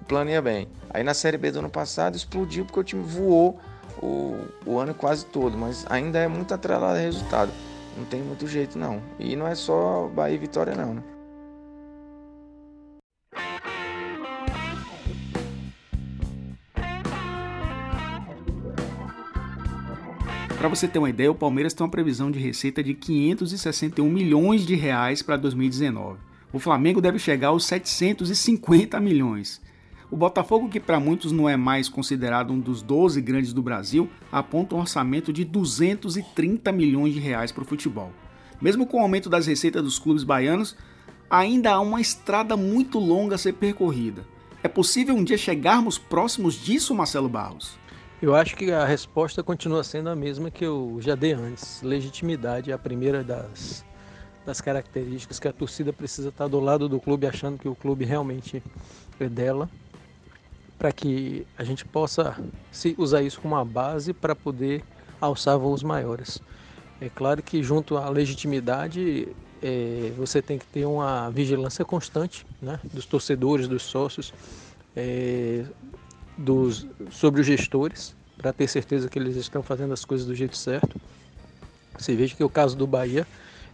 o 0.00 0.04
plano 0.04 0.30
ia 0.30 0.42
bem. 0.42 0.68
Aí 0.88 1.02
na 1.02 1.14
Série 1.14 1.38
B 1.38 1.50
do 1.50 1.60
ano 1.60 1.70
passado 1.70 2.16
explodiu 2.16 2.64
porque 2.64 2.80
o 2.80 2.84
time 2.84 3.02
voou 3.02 3.60
o, 4.02 4.36
o 4.66 4.78
ano 4.78 4.94
quase 4.94 5.26
todo, 5.26 5.56
mas 5.56 5.84
ainda 5.88 6.18
é 6.18 6.28
muito 6.28 6.54
atrelado 6.54 6.96
a 6.96 7.00
resultado. 7.00 7.52
Não 7.96 8.04
tem 8.04 8.22
muito 8.22 8.46
jeito 8.46 8.78
não. 8.78 9.02
E 9.18 9.36
não 9.36 9.46
é 9.46 9.54
só 9.54 10.08
Bahia 10.08 10.34
e 10.34 10.38
Vitória 10.38 10.74
não, 10.74 10.94
né? 10.94 11.02
Para 20.60 20.68
você 20.68 20.86
ter 20.86 20.98
uma 20.98 21.08
ideia, 21.08 21.30
o 21.30 21.34
Palmeiras 21.34 21.72
tem 21.72 21.82
uma 21.82 21.90
previsão 21.90 22.30
de 22.30 22.38
receita 22.38 22.82
de 22.82 22.92
561 22.92 24.06
milhões 24.10 24.66
de 24.66 24.74
reais 24.74 25.22
para 25.22 25.38
2019. 25.38 26.18
O 26.52 26.58
Flamengo 26.58 27.00
deve 27.00 27.18
chegar 27.18 27.48
aos 27.48 27.64
750 27.64 29.00
milhões. 29.00 29.58
O 30.10 30.16
Botafogo, 30.16 30.68
que 30.68 30.80
para 30.80 30.98
muitos 30.98 31.30
não 31.30 31.48
é 31.48 31.56
mais 31.56 31.88
considerado 31.88 32.52
um 32.52 32.58
dos 32.58 32.82
12 32.82 33.20
grandes 33.20 33.52
do 33.52 33.62
Brasil, 33.62 34.10
aponta 34.32 34.74
um 34.74 34.80
orçamento 34.80 35.32
de 35.32 35.44
230 35.44 36.72
milhões 36.72 37.14
de 37.14 37.20
reais 37.20 37.52
para 37.52 37.62
o 37.62 37.66
futebol. 37.66 38.10
Mesmo 38.60 38.88
com 38.88 38.98
o 38.98 39.00
aumento 39.00 39.30
das 39.30 39.46
receitas 39.46 39.84
dos 39.84 40.00
clubes 40.00 40.24
baianos, 40.24 40.76
ainda 41.30 41.70
há 41.70 41.80
uma 41.80 42.00
estrada 42.00 42.56
muito 42.56 42.98
longa 42.98 43.36
a 43.36 43.38
ser 43.38 43.52
percorrida. 43.52 44.24
É 44.64 44.68
possível 44.68 45.14
um 45.14 45.22
dia 45.22 45.38
chegarmos 45.38 45.96
próximos 45.96 46.54
disso, 46.54 46.92
Marcelo 46.92 47.28
Barros? 47.28 47.78
Eu 48.20 48.34
acho 48.34 48.56
que 48.56 48.72
a 48.72 48.84
resposta 48.84 49.44
continua 49.44 49.84
sendo 49.84 50.10
a 50.10 50.16
mesma 50.16 50.50
que 50.50 50.66
eu 50.66 50.98
já 51.00 51.14
dei 51.14 51.34
antes. 51.34 51.82
Legitimidade 51.82 52.72
é 52.72 52.74
a 52.74 52.78
primeira 52.78 53.22
das, 53.22 53.84
das 54.44 54.60
características 54.60 55.38
que 55.38 55.46
a 55.46 55.52
torcida 55.52 55.92
precisa 55.92 56.30
estar 56.30 56.48
do 56.48 56.58
lado 56.58 56.88
do 56.88 56.98
clube, 56.98 57.28
achando 57.28 57.58
que 57.58 57.68
o 57.68 57.76
clube 57.76 58.04
realmente 58.04 58.60
é 59.20 59.28
dela, 59.28 59.70
para 60.80 60.90
que 60.92 61.46
a 61.58 61.62
gente 61.62 61.84
possa 61.84 62.34
se 62.72 62.94
usar 62.96 63.20
isso 63.20 63.38
como 63.38 63.54
uma 63.54 63.66
base 63.66 64.14
para 64.14 64.34
poder 64.34 64.82
alçar 65.20 65.58
voos 65.58 65.82
maiores. 65.82 66.40
É 66.98 67.10
claro 67.10 67.42
que 67.42 67.62
junto 67.62 67.98
à 67.98 68.08
legitimidade 68.08 69.28
é, 69.62 70.10
você 70.16 70.40
tem 70.40 70.56
que 70.56 70.64
ter 70.64 70.86
uma 70.86 71.28
vigilância 71.28 71.84
constante 71.84 72.46
né, 72.62 72.80
dos 72.94 73.04
torcedores, 73.04 73.68
dos 73.68 73.82
sócios, 73.82 74.32
é, 74.96 75.66
dos, 76.38 76.86
sobre 77.10 77.42
os 77.42 77.46
gestores, 77.46 78.16
para 78.38 78.50
ter 78.50 78.66
certeza 78.66 79.06
que 79.06 79.18
eles 79.18 79.36
estão 79.36 79.62
fazendo 79.62 79.92
as 79.92 80.02
coisas 80.02 80.26
do 80.26 80.34
jeito 80.34 80.56
certo. 80.56 80.98
Você 81.98 82.16
veja 82.16 82.34
que 82.34 82.42
o 82.42 82.48
caso 82.48 82.74
do 82.74 82.86
Bahia 82.86 83.26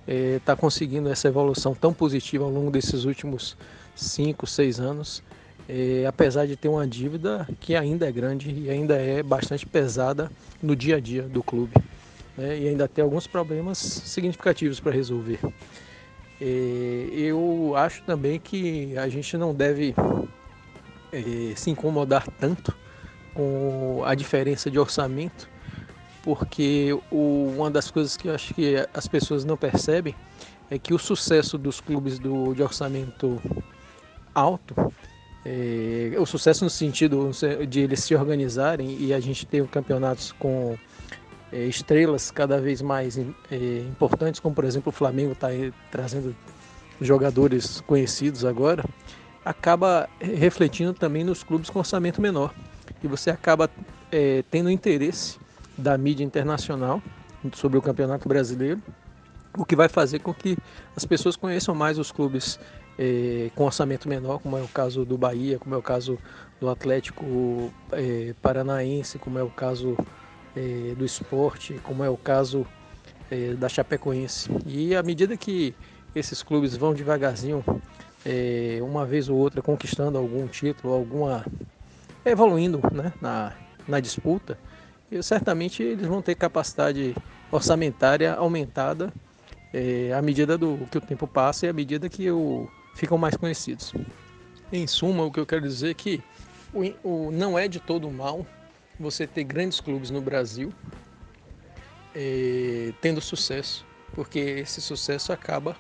está 0.08 0.54
é, 0.54 0.56
conseguindo 0.56 1.08
essa 1.08 1.28
evolução 1.28 1.72
tão 1.72 1.94
positiva 1.94 2.42
ao 2.42 2.50
longo 2.50 2.72
desses 2.72 3.04
últimos 3.04 3.56
5, 3.94 4.44
6 4.44 4.80
anos, 4.80 5.22
é, 5.68 6.06
apesar 6.06 6.46
de 6.46 6.56
ter 6.56 6.68
uma 6.68 6.86
dívida 6.86 7.46
que 7.60 7.74
ainda 7.74 8.08
é 8.08 8.12
grande 8.12 8.50
e 8.50 8.70
ainda 8.70 8.94
é 8.94 9.22
bastante 9.22 9.66
pesada 9.66 10.30
no 10.62 10.76
dia 10.76 10.96
a 10.96 11.00
dia 11.00 11.22
do 11.22 11.42
clube. 11.42 11.74
Né, 12.36 12.58
e 12.58 12.68
ainda 12.68 12.86
tem 12.86 13.02
alguns 13.02 13.26
problemas 13.26 13.78
significativos 13.78 14.78
para 14.78 14.92
resolver. 14.92 15.40
É, 16.40 17.08
eu 17.12 17.74
acho 17.76 18.02
também 18.02 18.38
que 18.38 18.96
a 18.98 19.08
gente 19.08 19.36
não 19.36 19.54
deve 19.54 19.94
é, 21.12 21.54
se 21.56 21.70
incomodar 21.70 22.26
tanto 22.38 22.76
com 23.34 24.02
a 24.04 24.14
diferença 24.14 24.70
de 24.70 24.78
orçamento, 24.78 25.48
porque 26.22 26.96
o, 27.10 27.52
uma 27.56 27.70
das 27.70 27.90
coisas 27.90 28.16
que 28.16 28.28
eu 28.28 28.34
acho 28.34 28.54
que 28.54 28.76
as 28.92 29.06
pessoas 29.08 29.44
não 29.44 29.56
percebem 29.56 30.14
é 30.70 30.78
que 30.78 30.92
o 30.92 30.98
sucesso 30.98 31.56
dos 31.56 31.80
clubes 31.80 32.18
do, 32.18 32.54
de 32.54 32.62
orçamento 32.62 33.40
alto, 34.34 34.74
é, 35.48 36.18
o 36.18 36.26
sucesso 36.26 36.64
no 36.64 36.70
sentido 36.70 37.30
de 37.68 37.80
eles 37.80 38.00
se 38.00 38.16
organizarem 38.16 38.96
e 38.98 39.14
a 39.14 39.20
gente 39.20 39.46
ter 39.46 39.64
campeonatos 39.68 40.32
com 40.32 40.76
é, 41.52 41.66
estrelas 41.66 42.32
cada 42.32 42.60
vez 42.60 42.82
mais 42.82 43.16
é, 43.16 43.24
importantes, 43.88 44.40
como 44.40 44.56
por 44.56 44.64
exemplo 44.64 44.88
o 44.88 44.92
Flamengo 44.92 45.32
está 45.32 45.46
trazendo 45.88 46.34
jogadores 47.00 47.80
conhecidos 47.82 48.44
agora, 48.44 48.84
acaba 49.44 50.08
refletindo 50.18 50.92
também 50.92 51.22
nos 51.22 51.44
clubes 51.44 51.70
com 51.70 51.78
orçamento 51.78 52.20
menor. 52.20 52.52
E 53.00 53.06
você 53.06 53.30
acaba 53.30 53.70
é, 54.10 54.42
tendo 54.50 54.68
interesse 54.68 55.38
da 55.78 55.96
mídia 55.96 56.24
internacional 56.24 57.00
sobre 57.54 57.78
o 57.78 57.82
Campeonato 57.82 58.28
Brasileiro, 58.28 58.82
o 59.56 59.64
que 59.64 59.76
vai 59.76 59.88
fazer 59.88 60.18
com 60.18 60.34
que 60.34 60.58
as 60.96 61.04
pessoas 61.04 61.36
conheçam 61.36 61.72
mais 61.72 62.00
os 62.00 62.10
clubes 62.10 62.58
é, 62.98 63.50
com 63.54 63.64
orçamento 63.64 64.08
menor, 64.08 64.38
como 64.38 64.56
é 64.56 64.62
o 64.62 64.68
caso 64.68 65.04
do 65.04 65.18
Bahia, 65.18 65.58
como 65.58 65.74
é 65.74 65.78
o 65.78 65.82
caso 65.82 66.18
do 66.60 66.68
Atlético 66.68 67.72
é, 67.92 68.34
Paranaense, 68.40 69.18
como 69.18 69.38
é 69.38 69.42
o 69.42 69.50
caso 69.50 69.96
é, 70.56 70.94
do 70.94 71.04
esporte, 71.04 71.78
como 71.82 72.02
é 72.02 72.08
o 72.08 72.16
caso 72.16 72.66
é, 73.30 73.54
da 73.54 73.68
Chapecoense. 73.68 74.50
E 74.64 74.94
à 74.94 75.02
medida 75.02 75.36
que 75.36 75.74
esses 76.14 76.42
clubes 76.42 76.76
vão 76.76 76.94
devagarzinho 76.94 77.62
é, 78.24 78.78
uma 78.80 79.04
vez 79.04 79.28
ou 79.28 79.36
outra 79.36 79.60
conquistando 79.60 80.16
algum 80.16 80.46
título, 80.46 80.94
alguma 80.94 81.44
evoluindo 82.24 82.80
né, 82.92 83.12
na, 83.20 83.52
na 83.86 84.00
disputa, 84.00 84.58
e 85.10 85.22
certamente 85.22 85.82
eles 85.82 86.06
vão 86.06 86.20
ter 86.20 86.34
capacidade 86.34 87.14
orçamentária 87.52 88.34
aumentada 88.34 89.12
é, 89.72 90.12
à 90.12 90.20
medida 90.20 90.58
do 90.58 90.78
que 90.90 90.98
o 90.98 91.00
tempo 91.00 91.28
passa 91.28 91.66
e 91.66 91.68
à 91.68 91.72
medida 91.72 92.08
que 92.08 92.28
o, 92.30 92.68
ficam 92.96 93.16
mais 93.16 93.36
conhecidos. 93.36 93.92
Em 94.72 94.86
suma, 94.86 95.24
o 95.24 95.30
que 95.30 95.38
eu 95.38 95.46
quero 95.46 95.62
dizer 95.62 95.90
é 95.90 95.94
que 95.94 96.20
o, 96.74 96.82
o, 97.08 97.30
não 97.30 97.56
é 97.56 97.68
de 97.68 97.78
todo 97.78 98.10
mal 98.10 98.44
você 98.98 99.26
ter 99.26 99.44
grandes 99.44 99.80
clubes 99.80 100.10
no 100.10 100.20
Brasil 100.20 100.72
é, 102.14 102.92
tendo 103.00 103.20
sucesso, 103.20 103.86
porque 104.14 104.38
esse 104.38 104.80
sucesso 104.80 105.32
acaba 105.32 105.76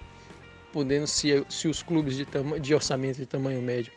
podendo, 0.72 1.06
se, 1.06 1.44
se 1.48 1.66
os 1.66 1.82
clubes 1.82 2.16
de, 2.16 2.26
de 2.60 2.74
orçamento 2.74 3.16
de 3.16 3.26
tamanho 3.26 3.62
médio 3.62 3.92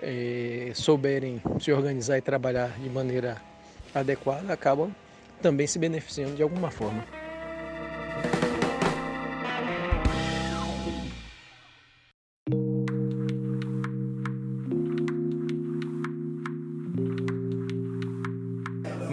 é, 0.00 0.70
souberem 0.74 1.42
se 1.60 1.72
organizar 1.72 2.16
e 2.16 2.22
trabalhar 2.22 2.68
de 2.78 2.88
maneira 2.88 3.42
adequada, 3.92 4.52
acabam 4.52 4.94
também 5.42 5.66
se 5.66 5.78
beneficiando 5.78 6.36
de 6.36 6.42
alguma 6.42 6.70
forma. 6.70 7.04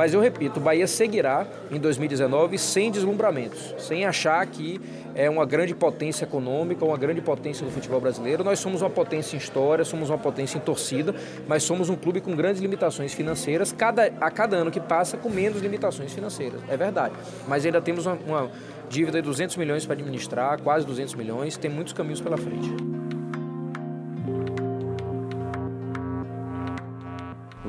Mas 0.02 0.16
eu 0.16 0.20
repito, 0.20 0.60
o 0.60 0.64
Bahia 0.64 0.88
seguirá 0.88 1.46
em 1.70 1.80
2019 1.80 2.58
sem 2.58 2.90
deslumbramentos, 2.90 3.76
sem 3.78 4.04
achar 4.04 4.44
que 4.48 4.82
é 5.14 5.30
uma 5.30 5.46
grande 5.46 5.76
potência 5.76 6.24
econômica, 6.26 6.84
uma 6.84 6.98
grande 6.98 7.22
potência 7.22 7.64
do 7.64 7.72
futebol 7.72 8.02
brasileiro. 8.02 8.44
Nós 8.44 8.58
somos 8.58 8.82
uma 8.82 8.90
potência 8.90 9.36
em 9.36 9.38
história, 9.38 9.86
somos 9.86 10.10
uma 10.10 10.18
potência 10.18 10.58
em 10.58 10.60
torcida, 10.60 11.14
mas 11.48 11.62
somos 11.62 11.88
um 11.88 11.96
clube 11.96 12.20
com 12.20 12.36
grandes 12.36 12.64
limitações 12.64 13.14
financeiras, 13.14 13.72
cada, 13.72 14.12
a 14.20 14.32
cada 14.32 14.58
ano 14.58 14.72
que 14.72 14.80
passa 14.80 15.18
com 15.18 15.30
menos 15.30 15.62
limitações 15.62 16.12
financeiras, 16.12 16.60
é 16.68 16.76
verdade. 16.76 17.14
Mas 17.48 17.64
ainda 17.64 17.80
temos 17.80 18.08
uma, 18.08 18.18
uma 18.26 18.52
dívida 18.90 19.22
de 19.22 19.28
200 19.28 19.56
milhões 19.56 19.86
para 19.86 19.94
administrar, 19.94 20.60
quase 20.64 20.84
200 20.84 21.14
milhões, 21.14 21.58
tem 21.58 21.70
muitos 21.70 21.94
caminhos 21.94 22.20
pela 22.20 22.38
frente. 22.38 23.11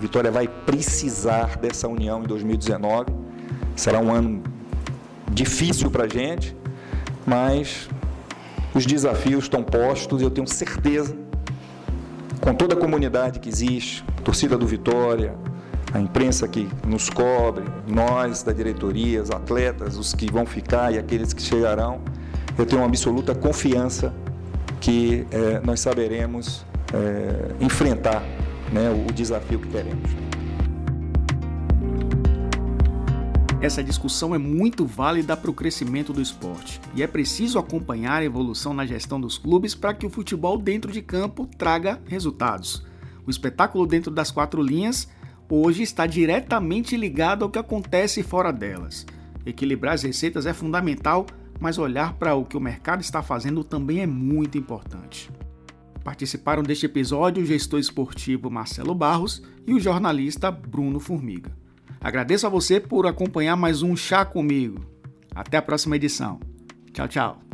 Vitória 0.02 0.32
vai 0.32 0.48
precisar 0.48 1.56
dessa 1.56 1.86
união 1.86 2.24
em 2.24 2.26
2019. 2.26 3.12
Será 3.76 4.00
um 4.00 4.12
ano 4.12 4.42
difícil 5.30 5.92
para 5.92 6.04
a 6.04 6.08
gente, 6.08 6.56
mas 7.24 7.88
os 8.74 8.84
desafios 8.84 9.44
estão 9.44 9.62
postos 9.62 10.20
e 10.20 10.24
eu 10.24 10.30
tenho 10.30 10.48
certeza, 10.48 11.16
com 12.40 12.52
toda 12.52 12.74
a 12.74 12.76
comunidade 12.76 13.38
que 13.38 13.48
existe, 13.48 14.04
torcida 14.24 14.58
do 14.58 14.66
Vitória, 14.66 15.36
a 15.94 16.00
imprensa 16.00 16.48
que 16.48 16.68
nos 16.84 17.08
cobre, 17.08 17.64
nós 17.86 18.42
da 18.42 18.52
diretoria, 18.52 19.22
os 19.22 19.30
atletas, 19.30 19.96
os 19.96 20.12
que 20.12 20.28
vão 20.32 20.44
ficar 20.44 20.92
e 20.92 20.98
aqueles 20.98 21.32
que 21.32 21.40
chegarão, 21.40 22.00
eu 22.58 22.66
tenho 22.66 22.82
uma 22.82 22.88
absoluta 22.88 23.36
confiança 23.36 24.12
que 24.80 25.24
é, 25.30 25.60
nós 25.64 25.78
saberemos 25.78 26.66
é, 26.92 27.64
enfrentar 27.64 28.20
né, 28.72 28.90
o 28.90 29.12
desafio 29.12 29.58
que 29.58 29.68
teremos. 29.68 30.10
Essa 33.60 33.84
discussão 33.84 34.34
é 34.34 34.38
muito 34.38 34.84
válida 34.84 35.36
para 35.36 35.50
o 35.50 35.54
crescimento 35.54 36.12
do 36.12 36.20
esporte 36.20 36.80
e 36.96 37.02
é 37.02 37.06
preciso 37.06 37.60
acompanhar 37.60 38.20
a 38.20 38.24
evolução 38.24 38.74
na 38.74 38.84
gestão 38.84 39.20
dos 39.20 39.38
clubes 39.38 39.72
para 39.72 39.94
que 39.94 40.04
o 40.04 40.10
futebol 40.10 40.58
dentro 40.58 40.90
de 40.90 41.00
campo 41.00 41.46
traga 41.46 42.00
resultados. 42.06 42.84
O 43.24 43.30
espetáculo 43.30 43.86
dentro 43.86 44.10
das 44.10 44.32
quatro 44.32 44.60
linhas 44.60 45.08
hoje 45.48 45.84
está 45.84 46.06
diretamente 46.06 46.96
ligado 46.96 47.44
ao 47.44 47.50
que 47.50 47.58
acontece 47.58 48.22
fora 48.24 48.52
delas. 48.52 49.06
Equilibrar 49.46 49.94
as 49.94 50.02
receitas 50.02 50.44
é 50.44 50.52
fundamental, 50.52 51.26
mas 51.60 51.78
olhar 51.78 52.14
para 52.14 52.34
o 52.34 52.44
que 52.44 52.56
o 52.56 52.60
mercado 52.60 53.00
está 53.00 53.22
fazendo 53.22 53.62
também 53.62 54.00
é 54.00 54.06
muito 54.06 54.58
importante. 54.58 55.30
Participaram 56.02 56.62
deste 56.62 56.86
episódio 56.86 57.42
o 57.42 57.46
gestor 57.46 57.78
esportivo 57.78 58.50
Marcelo 58.50 58.94
Barros 58.94 59.42
e 59.66 59.72
o 59.72 59.80
jornalista 59.80 60.50
Bruno 60.50 60.98
Formiga. 60.98 61.56
Agradeço 62.00 62.46
a 62.46 62.50
você 62.50 62.80
por 62.80 63.06
acompanhar 63.06 63.56
mais 63.56 63.82
um 63.82 63.94
Chá 63.94 64.24
Comigo. 64.24 64.84
Até 65.34 65.56
a 65.56 65.62
próxima 65.62 65.96
edição. 65.96 66.40
Tchau, 66.92 67.08
tchau. 67.08 67.51